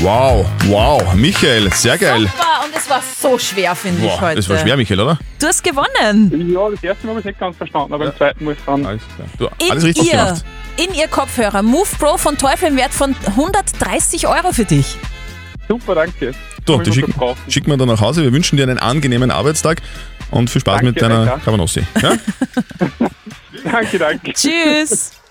Wow, 0.04 0.44
wow. 0.66 1.14
Michael, 1.14 1.72
sehr 1.72 1.96
geil. 1.96 2.20
Super, 2.30 2.66
und 2.66 2.76
es 2.76 2.90
war 2.90 3.02
so 3.22 3.38
schwer, 3.38 3.74
finde 3.74 4.04
ich 4.04 4.20
heute. 4.20 4.36
das 4.36 4.50
war 4.50 4.58
schwer, 4.58 4.76
Michael, 4.76 5.00
oder? 5.00 5.18
Du 5.40 5.46
hast 5.46 5.64
gewonnen. 5.64 6.52
Ja, 6.52 6.68
das 6.68 6.82
erste 6.82 7.06
Mal 7.06 7.12
habe 7.12 7.20
ich 7.20 7.24
nicht 7.24 7.40
ganz 7.40 7.56
verstanden, 7.56 7.94
aber 7.94 8.04
im 8.04 8.14
zweiten 8.14 8.44
Mal 8.44 8.52
ist 8.52 8.60
dann. 8.66 8.84
Alles 8.84 9.00
klar. 9.16 9.28
Du, 9.38 9.64
In 9.64 9.70
alles 9.70 9.84
richtig 9.84 10.04
ihr, 10.12 10.18
gemacht. 10.18 10.44
in 10.76 10.92
ihr 10.94 11.08
Kopfhörer 11.08 11.62
Move 11.62 11.88
Pro 11.98 12.18
von 12.18 12.36
Teufel 12.36 12.68
im 12.68 12.76
Wert 12.76 12.92
von 12.92 13.16
130 13.28 14.26
Euro 14.28 14.52
für 14.52 14.66
dich. 14.66 14.98
Super, 15.68 15.94
danke. 15.94 16.34
Du, 16.66 16.82
ich 16.82 16.90
die 16.90 17.00
noch 17.00 17.36
schicken, 17.48 17.70
wir 17.70 17.78
dann 17.78 17.88
nach 17.88 18.02
Hause. 18.02 18.24
Wir 18.24 18.32
wünschen 18.34 18.58
dir 18.58 18.64
einen 18.64 18.78
angenehmen 18.78 19.30
Arbeitstag 19.30 19.80
und 20.30 20.50
viel 20.50 20.60
Spaß 20.60 20.82
Danke, 20.82 20.86
mit 20.92 21.00
deiner 21.00 21.20
Alter. 21.20 21.38
Cabanossi. 21.42 21.82
Ja? 22.02 22.12
Danke, 23.72 23.98
danke. 23.98 24.34
Tschüss. 24.34 25.12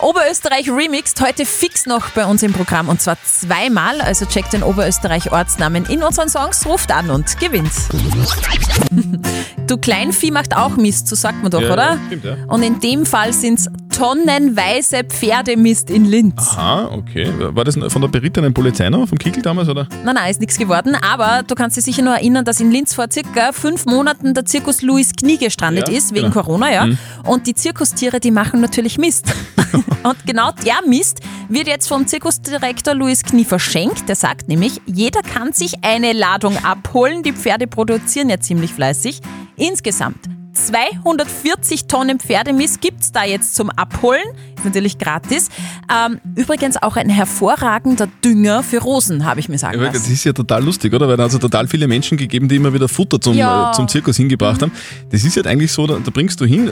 Oberösterreich 0.00 0.70
Remixed 0.70 1.20
heute 1.20 1.46
fix 1.46 1.86
noch 1.86 2.10
bei 2.10 2.26
uns 2.26 2.42
im 2.42 2.52
Programm 2.52 2.88
und 2.88 3.00
zwar 3.00 3.16
zweimal. 3.24 4.00
Also 4.00 4.26
checkt 4.26 4.52
den 4.52 4.62
Oberösterreich 4.62 5.32
Ortsnamen 5.32 5.84
in 5.86 6.02
unseren 6.02 6.28
Songs, 6.28 6.66
ruft 6.66 6.92
an 6.92 7.10
und 7.10 7.38
gewinnt. 7.40 7.70
du 9.66 9.78
Kleinvieh 9.78 10.30
macht 10.30 10.56
auch 10.56 10.76
Mist, 10.76 11.08
so 11.08 11.16
sagt 11.16 11.42
man 11.42 11.50
doch, 11.50 11.60
Ja, 11.62 11.72
oder? 11.72 11.98
stimmt, 12.06 12.24
ja. 12.24 12.36
Und 12.48 12.62
in 12.62 12.80
dem 12.80 13.06
Fall 13.06 13.32
sind 13.32 13.60
es 13.60 13.68
tonnenweise 13.96 15.04
Pferdemist 15.04 15.88
in 15.90 16.04
Linz. 16.04 16.34
Aha, 16.36 16.90
okay. 16.92 17.32
War 17.38 17.64
das 17.64 17.76
von 17.76 18.02
der 18.02 18.08
berittenen 18.08 18.52
Polizei 18.52 18.90
noch, 18.90 19.08
vom 19.08 19.18
Kickel 19.18 19.42
damals, 19.42 19.68
oder? 19.68 19.86
Nein, 20.04 20.16
nein, 20.16 20.30
ist 20.30 20.40
nichts 20.40 20.58
geworden. 20.58 20.96
Aber 20.96 21.42
du 21.46 21.54
kannst 21.54 21.76
dich 21.76 21.84
sicher 21.84 22.02
nur 22.02 22.14
erinnern, 22.14 22.44
dass 22.44 22.60
in 22.60 22.70
Linz 22.72 22.92
vor 22.94 23.06
circa 23.10 23.52
fünf 23.52 23.86
Monaten 23.86 24.34
der 24.34 24.44
Zirkus 24.44 24.82
Louis 24.82 25.12
Knie 25.14 25.38
gestrandet 25.38 25.88
Ja, 25.88 25.96
ist, 25.96 26.12
wegen 26.12 26.30
genau. 26.30 26.42
Corona, 26.42 26.72
ja. 26.72 26.86
Mhm. 26.86 26.98
Und 27.24 27.46
die 27.46 27.54
Zirkustiere, 27.54 28.18
die 28.20 28.32
machen 28.32 28.60
natürlich 28.60 28.98
Mist. 28.98 29.26
Und 30.02 30.26
genau 30.26 30.50
der 30.64 30.86
Mist 30.88 31.20
wird 31.48 31.66
jetzt 31.66 31.88
vom 31.88 32.06
Zirkusdirektor 32.06 32.94
Louis 32.94 33.22
Knie 33.22 33.44
verschenkt. 33.44 34.08
Der 34.08 34.16
sagt 34.16 34.48
nämlich, 34.48 34.80
jeder 34.86 35.22
kann 35.22 35.52
sich 35.52 35.84
eine 35.84 36.12
Ladung 36.12 36.56
abholen. 36.64 37.22
Die 37.22 37.32
Pferde 37.32 37.66
produzieren 37.66 38.28
ja 38.28 38.40
ziemlich 38.40 38.72
fleißig. 38.72 39.20
Insgesamt 39.56 40.18
240 40.54 41.86
Tonnen 41.86 42.20
Pferdemist 42.20 42.80
gibt 42.80 43.02
es 43.02 43.12
da 43.12 43.24
jetzt 43.24 43.54
zum 43.56 43.70
Abholen. 43.70 44.22
Ist 44.56 44.64
natürlich 44.64 44.98
gratis. 44.98 45.48
Ähm, 45.92 46.20
übrigens 46.36 46.80
auch 46.82 46.96
ein 46.96 47.08
hervorragender 47.08 48.08
Dünger 48.24 48.62
für 48.62 48.78
Rosen, 48.78 49.24
habe 49.24 49.40
ich 49.40 49.48
mir 49.48 49.58
sagen 49.58 49.74
Ja, 49.78 49.80
weil 49.84 49.88
das 49.92 50.02
lassen. 50.02 50.12
ist 50.12 50.24
ja 50.24 50.32
total 50.32 50.64
lustig, 50.64 50.92
oder? 50.94 51.08
Weil 51.08 51.16
da 51.16 51.24
hat 51.24 51.28
es 51.30 51.34
ja 51.34 51.40
total 51.40 51.66
viele 51.68 51.86
Menschen 51.88 52.16
gegeben, 52.16 52.48
die 52.48 52.56
immer 52.56 52.72
wieder 52.72 52.88
Futter 52.88 53.20
zum, 53.20 53.34
Ja. 53.34 53.70
äh, 53.70 53.74
zum 53.74 53.88
Zirkus 53.88 54.16
hingebracht 54.16 54.62
haben. 54.62 54.72
Das 55.10 55.24
ist 55.24 55.36
halt 55.36 55.46
eigentlich 55.46 55.72
so, 55.72 55.86
da, 55.86 55.98
da 56.02 56.10
bringst 56.10 56.40
du 56.40 56.44
hin, 56.46 56.70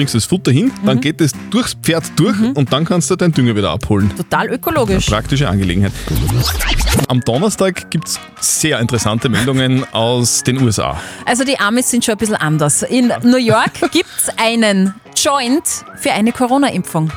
bringst 0.00 0.14
das 0.14 0.24
Futter 0.24 0.50
hin, 0.50 0.72
dann 0.86 0.96
Mhm. 0.96 1.00
geht 1.02 1.20
es 1.20 1.32
durchs 1.50 1.74
Pferd 1.74 2.04
durch 2.16 2.34
und 2.54 2.72
dann 2.72 2.86
kannst 2.86 3.10
du 3.10 3.16
deinen 3.16 3.32
Dünger 3.32 3.54
wieder 3.54 3.68
abholen. 3.70 4.10
Total 4.16 4.48
ökologisch. 4.48 5.04
Praktische 5.04 5.46
Angelegenheit. 5.46 5.92
Am 7.08 7.20
Donnerstag 7.20 7.90
gibt 7.90 8.08
es 8.08 8.18
sehr 8.40 8.80
interessante 8.80 9.28
Meldungen 9.28 9.84
aus 9.92 10.42
den 10.42 10.62
USA. 10.62 10.98
Also 11.26 11.44
die 11.44 11.58
Amis 11.60 11.90
sind 11.90 12.02
schon 12.02 12.14
ein 12.14 12.18
bisschen 12.18 12.36
anders. 12.36 12.82
In 12.82 13.12
New 13.24 13.36
York 13.36 13.72
gibt 13.92 14.08
es 14.16 14.30
einen 14.38 14.94
Joint 15.14 15.64
für 15.96 16.12
eine 16.12 16.32
Corona-Impfung. 16.32 17.10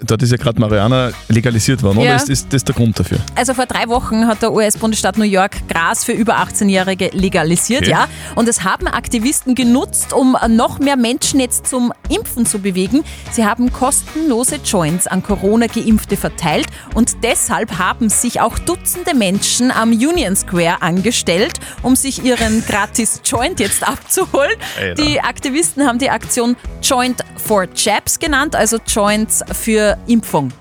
Dort 0.00 0.22
ist 0.22 0.30
ja 0.30 0.36
gerade 0.36 0.60
Mariana 0.60 1.10
legalisiert 1.28 1.82
worden, 1.82 1.98
Ja. 2.00 2.14
oder 2.14 2.16
ist, 2.16 2.28
ist 2.30 2.52
das 2.52 2.62
der 2.62 2.74
Grund 2.74 2.98
dafür? 2.98 3.18
Also 3.34 3.52
vor 3.54 3.66
drei 3.66 3.88
Wochen 3.88 4.26
hat 4.28 4.42
der 4.42 4.52
US-Bundesstaat 4.52 5.18
New 5.18 5.24
York 5.24 5.66
Gras 5.68 6.04
für 6.04 6.12
über 6.12 6.36
18-Jährige 6.38 7.10
legalisiert, 7.12 7.82
Okay. 7.82 7.90
ja. 7.90 8.06
Und 8.36 8.48
es 8.48 8.62
haben 8.62 8.86
Aktivisten 8.86 9.54
genutzt, 9.56 10.12
um 10.12 10.36
noch 10.50 10.78
mehr 10.78 10.96
Menschen 10.96 11.40
jetzt 11.40 11.66
zum 11.66 11.92
Impfen 12.08 12.46
zu 12.46 12.60
bewegen. 12.60 13.02
Sie 13.32 13.44
haben 13.44 13.72
kostenlose 13.72 14.56
Joints 14.64 15.06
an 15.08 15.22
Corona-Geimpfte 15.22 16.16
verteilt 16.16 16.66
und 16.94 17.24
deshalb 17.24 17.78
haben 17.78 18.08
sich 18.08 18.40
auch 18.40 18.58
Dutzende 18.58 19.14
Menschen 19.14 19.70
am 19.72 19.90
Union 19.90 20.36
Square 20.36 20.80
angestellt, 20.80 21.54
um 21.82 21.96
sich 21.96 22.22
ihren 22.24 22.64
gratis 22.68 23.20
Joint 23.24 23.58
jetzt 23.58 23.86
abzuholen. 23.86 24.52
Alter. 24.78 25.02
Die 25.02 25.20
Aktivisten 25.20 25.86
haben 25.86 25.98
die 25.98 26.10
Aktion 26.10 26.54
Joint 26.82 27.22
for 27.36 27.66
Jabs 27.74 28.18
genannt, 28.18 28.54
also 28.54 28.78
Joints 28.86 29.42
für 29.52 29.87
Impfung. 30.06 30.52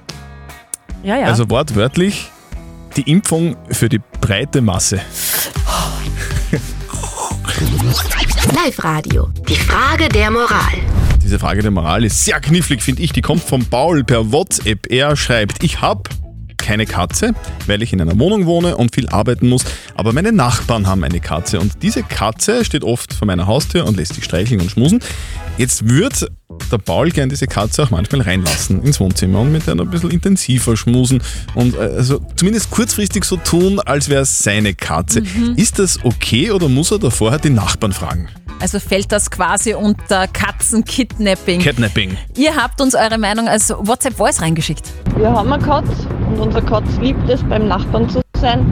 Ja, 1.04 1.18
ja. 1.18 1.26
Also 1.26 1.50
wortwörtlich 1.50 2.32
die 2.96 3.10
Impfung 3.12 3.56
für 3.70 3.90
die 3.90 4.02
breite 4.22 4.62
Masse. 4.62 5.00
Live-Radio. 8.56 9.30
Die 9.48 9.56
Frage 9.56 10.10
der 10.10 10.32
Moral. 10.32 10.74
Diese 11.24 11.40
Frage 11.40 11.62
der 11.62 11.72
Moral 11.72 12.06
ist 12.06 12.24
sehr 12.24 12.40
knifflig, 12.40 12.82
finde 12.82 13.02
ich. 13.02 13.12
Die 13.12 13.22
kommt 13.22 13.44
von 13.44 13.66
Paul 13.66 14.04
per 14.04 14.32
WhatsApp. 14.32 14.92
Er 14.92 15.16
schreibt, 15.16 15.64
ich 15.64 15.82
habe 15.82 16.04
keine 16.68 16.86
Katze, 16.86 17.34
weil 17.66 17.82
ich 17.82 17.94
in 17.94 18.02
einer 18.02 18.20
Wohnung 18.20 18.46
wohne 18.46 18.76
und 18.76 18.94
viel 18.94 19.08
arbeiten 19.08 19.48
muss, 19.48 19.64
aber 19.96 20.12
meine 20.12 20.34
Nachbarn 20.34 20.86
haben 20.86 21.06
eine 21.06 21.22
Katze 21.22 21.62
und 21.62 21.82
diese 21.82 22.04
Katze 22.04 22.66
steht 22.66 22.84
oft 22.84 23.14
vor 23.14 23.26
meiner 23.26 23.48
Haustür 23.48 23.86
und 23.86 23.96
lässt 23.96 24.16
sich 24.16 24.26
streicheln 24.26 24.60
und 24.60 24.70
schmusen. 24.70 25.00
Jetzt 25.58 25.88
wird 25.88 26.30
der 26.70 26.78
Paul 26.78 27.12
gern 27.12 27.30
diese 27.30 27.48
Katze 27.48 27.84
auch 27.84 27.90
manchmal 27.90 28.20
reinlassen 28.20 28.84
ins 28.84 29.00
Wohnzimmer 29.00 29.40
und 29.40 29.54
mit 29.54 29.70
einer 29.70 29.84
ein 29.84 29.90
bisschen 29.90 30.12
intensiver 30.12 30.76
schmusen 30.76 31.24
und 31.56 31.76
äh, 31.76 31.80
also 31.80 32.20
zumindest 32.36 32.70
kurzfristig 32.70 33.24
so 33.24 33.38
tun, 33.38 33.80
als 33.80 34.10
wäre 34.10 34.24
es 34.24 34.40
seine 34.40 34.74
Katze. 34.74 35.22
Mhm. 35.22 35.54
Ist 35.56 35.80
das 35.80 36.04
okay 36.04 36.52
oder 36.52 36.68
muss 36.68 36.92
er 36.92 37.00
da 37.00 37.10
vorher 37.10 37.40
die 37.40 37.50
Nachbarn 37.50 37.94
fragen? 37.94 38.28
Also 38.60 38.80
fällt 38.80 39.14
das 39.14 39.32
quasi 39.32 39.74
unter 39.74 40.28
Katzenkidnapping. 40.28 41.62
Catnapping. 41.62 42.18
Ihr 42.36 42.58
habt 42.58 42.82
uns 42.82 42.94
eure 42.94 43.18
Meinung 43.18 43.48
als 43.48 43.70
WhatsApp-Voice 43.70 44.42
reingeschickt. 44.42 44.92
Wir 45.18 45.34
haben 45.34 45.52
eine 45.52 45.64
Katz 45.64 46.06
und 46.30 46.40
unser 46.40 46.62
Katz 46.62 46.86
liebt 47.02 47.28
es, 47.28 47.44
beim 47.44 47.68
Nachbarn 47.68 48.08
zu 48.08 48.22
sein. 48.40 48.64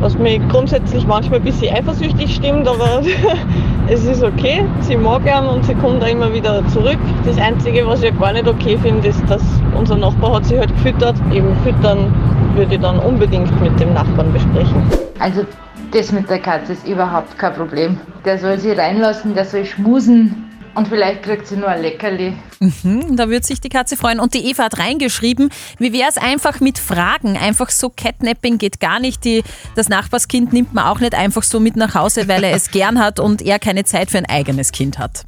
Was 0.00 0.18
mich 0.18 0.38
grundsätzlich 0.50 1.06
manchmal 1.06 1.38
ein 1.38 1.44
bisschen 1.44 1.74
eifersüchtig 1.74 2.34
stimmt, 2.34 2.68
aber 2.68 3.00
es 3.88 4.04
ist 4.04 4.22
okay. 4.22 4.66
Sie 4.80 4.98
mag 4.98 5.22
ihn 5.24 5.46
und 5.46 5.64
sie 5.64 5.74
kommt 5.76 6.04
auch 6.04 6.08
immer 6.08 6.30
wieder 6.34 6.62
zurück. 6.68 6.98
Das 7.24 7.38
Einzige, 7.38 7.86
was 7.86 8.02
ich 8.02 8.16
gar 8.20 8.34
nicht 8.34 8.46
okay 8.46 8.76
finde, 8.76 9.08
ist, 9.08 9.22
dass 9.30 9.42
unser 9.74 9.96
Nachbar 9.96 10.34
hat 10.34 10.44
sie 10.44 10.58
halt 10.58 10.74
gefüttert. 10.76 11.16
Eben 11.32 11.56
füttern 11.64 12.14
würde 12.54 12.74
ich 12.74 12.80
dann 12.80 12.98
unbedingt 12.98 13.62
mit 13.62 13.80
dem 13.80 13.94
Nachbarn 13.94 14.30
besprechen. 14.30 14.82
Also 15.20 15.46
das 15.90 16.12
mit 16.12 16.28
der 16.28 16.40
Katze 16.40 16.74
ist 16.74 16.86
überhaupt 16.86 17.38
kein 17.38 17.54
Problem. 17.54 17.98
Der 18.26 18.36
soll 18.36 18.58
sie 18.58 18.72
reinlassen, 18.72 19.34
der 19.34 19.46
soll 19.46 19.64
schmusen 19.64 20.47
und 20.78 20.86
vielleicht 20.86 21.24
kriegt 21.24 21.46
sie 21.48 21.56
nur 21.56 21.68
ein 21.68 21.82
Leckerli. 21.82 22.34
Mhm, 22.60 23.16
da 23.16 23.28
würde 23.28 23.44
sich 23.44 23.60
die 23.60 23.68
Katze 23.68 23.96
freuen. 23.96 24.20
Und 24.20 24.32
die 24.32 24.48
Eva 24.48 24.64
hat 24.64 24.78
reingeschrieben, 24.78 25.50
wie 25.78 25.92
wäre 25.92 26.08
es 26.08 26.16
einfach 26.16 26.60
mit 26.60 26.78
Fragen? 26.78 27.36
Einfach 27.36 27.70
so 27.70 27.90
Catnapping 27.90 28.58
geht 28.58 28.78
gar 28.78 29.00
nicht. 29.00 29.24
Die, 29.24 29.42
das 29.74 29.88
Nachbarskind 29.88 30.52
nimmt 30.52 30.74
man 30.74 30.84
auch 30.84 31.00
nicht 31.00 31.16
einfach 31.16 31.42
so 31.42 31.58
mit 31.58 31.74
nach 31.74 31.96
Hause, 31.96 32.28
weil 32.28 32.44
er 32.44 32.54
es 32.54 32.70
gern 32.70 33.00
hat 33.00 33.18
und 33.18 33.42
er 33.42 33.58
keine 33.58 33.84
Zeit 33.84 34.12
für 34.12 34.18
ein 34.18 34.26
eigenes 34.26 34.70
Kind 34.70 35.00
hat. 35.00 35.24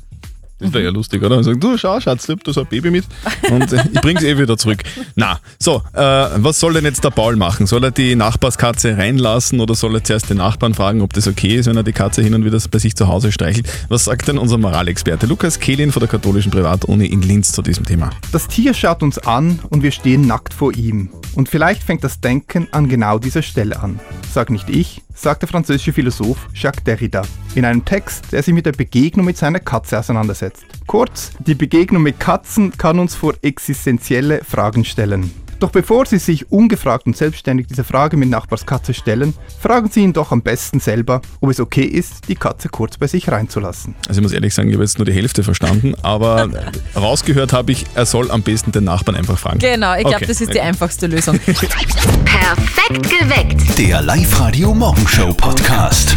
Das 0.60 0.72
wäre 0.74 0.84
ja 0.84 0.90
lustig, 0.90 1.22
oder? 1.22 1.38
Und 1.38 1.44
sagen, 1.44 1.58
du 1.58 1.76
schau, 1.78 1.98
Schatz, 2.00 2.26
da 2.26 2.52
so 2.52 2.60
ein 2.60 2.66
Baby 2.66 2.90
mit 2.90 3.04
und 3.50 3.72
äh, 3.72 3.82
ich 3.92 4.00
bring's 4.00 4.22
eh 4.22 4.36
wieder 4.38 4.56
zurück. 4.58 4.82
Na, 5.16 5.40
so, 5.58 5.82
äh, 5.94 6.00
was 6.00 6.60
soll 6.60 6.74
denn 6.74 6.84
jetzt 6.84 7.02
der 7.02 7.10
Paul 7.10 7.36
machen? 7.36 7.66
Soll 7.66 7.82
er 7.84 7.90
die 7.90 8.14
Nachbarskatze 8.14 8.96
reinlassen 8.96 9.60
oder 9.60 9.74
soll 9.74 9.94
er 9.94 10.04
zuerst 10.04 10.28
den 10.28 10.36
Nachbarn 10.36 10.74
fragen, 10.74 11.00
ob 11.00 11.12
das 11.14 11.26
okay 11.26 11.56
ist, 11.56 11.66
wenn 11.66 11.76
er 11.76 11.82
die 11.82 11.92
Katze 11.92 12.22
hin 12.22 12.34
und 12.34 12.44
wieder 12.44 12.58
bei 12.70 12.78
sich 12.78 12.94
zu 12.94 13.08
Hause 13.08 13.32
streichelt? 13.32 13.68
Was 13.88 14.04
sagt 14.04 14.28
denn 14.28 14.38
unser 14.38 14.58
Moralexperte 14.58 15.26
Lukas 15.26 15.58
Kehlin 15.58 15.92
von 15.92 16.00
der 16.00 16.08
katholischen 16.08 16.50
Privatuni 16.50 17.06
in 17.06 17.22
Linz 17.22 17.52
zu 17.52 17.62
diesem 17.62 17.86
Thema? 17.86 18.10
Das 18.32 18.46
Tier 18.46 18.74
schaut 18.74 19.02
uns 19.02 19.18
an 19.18 19.60
und 19.70 19.82
wir 19.82 19.92
stehen 19.92 20.26
nackt 20.26 20.52
vor 20.52 20.74
ihm. 20.74 21.08
Und 21.34 21.48
vielleicht 21.48 21.82
fängt 21.82 22.04
das 22.04 22.20
Denken 22.20 22.68
an 22.72 22.88
genau 22.88 23.18
dieser 23.18 23.42
Stelle 23.42 23.80
an. 23.80 24.00
Sag 24.32 24.50
nicht 24.50 24.68
ich, 24.68 25.02
sagt 25.14 25.42
der 25.42 25.48
französische 25.48 25.92
Philosoph 25.92 26.48
Jacques 26.54 26.84
Derrida 26.84 27.22
in 27.54 27.64
einem 27.64 27.84
Text, 27.84 28.32
der 28.32 28.42
sich 28.42 28.54
mit 28.54 28.66
der 28.66 28.72
Begegnung 28.72 29.26
mit 29.26 29.36
seiner 29.36 29.60
Katze 29.60 29.98
auseinandersetzt. 29.98 30.64
Kurz, 30.86 31.32
die 31.38 31.54
Begegnung 31.54 32.02
mit 32.02 32.18
Katzen 32.18 32.76
kann 32.76 32.98
uns 32.98 33.14
vor 33.14 33.34
existenzielle 33.42 34.42
Fragen 34.44 34.84
stellen. 34.84 35.30
Doch 35.60 35.70
bevor 35.70 36.06
Sie 36.06 36.16
sich 36.18 36.50
ungefragt 36.50 37.06
und 37.06 37.14
selbstständig 37.16 37.66
diese 37.66 37.84
Frage 37.84 38.16
mit 38.16 38.30
Nachbars 38.30 38.64
Katze 38.64 38.94
stellen, 38.94 39.34
fragen 39.60 39.90
Sie 39.90 40.00
ihn 40.00 40.14
doch 40.14 40.32
am 40.32 40.40
besten 40.40 40.80
selber, 40.80 41.20
ob 41.40 41.50
es 41.50 41.60
okay 41.60 41.84
ist, 41.84 42.28
die 42.28 42.34
Katze 42.34 42.70
kurz 42.70 42.96
bei 42.96 43.06
sich 43.06 43.30
reinzulassen. 43.30 43.94
Also 44.08 44.20
ich 44.20 44.22
muss 44.22 44.32
ehrlich 44.32 44.54
sagen, 44.54 44.70
ich 44.70 44.74
habe 44.74 44.84
jetzt 44.84 44.98
nur 44.98 45.04
die 45.04 45.12
Hälfte 45.12 45.42
verstanden, 45.42 45.94
aber 46.00 46.48
rausgehört 46.96 47.52
habe 47.52 47.72
ich, 47.72 47.84
er 47.94 48.06
soll 48.06 48.30
am 48.30 48.42
besten 48.42 48.72
den 48.72 48.84
Nachbarn 48.84 49.16
einfach 49.16 49.38
fragen. 49.38 49.58
Genau, 49.58 49.94
ich 49.94 50.00
glaube, 50.00 50.16
Okay, 50.16 50.26
das 50.26 50.40
ist 50.40 50.54
die 50.54 50.60
einfachste 50.60 51.06
Lösung. 51.06 51.38
Perfekt 51.44 53.10
geweckt. 53.10 53.78
Der 53.78 54.00
Live-Radio 54.00 54.74
Morgenshow 54.74 55.32
Podcast. 55.34 56.16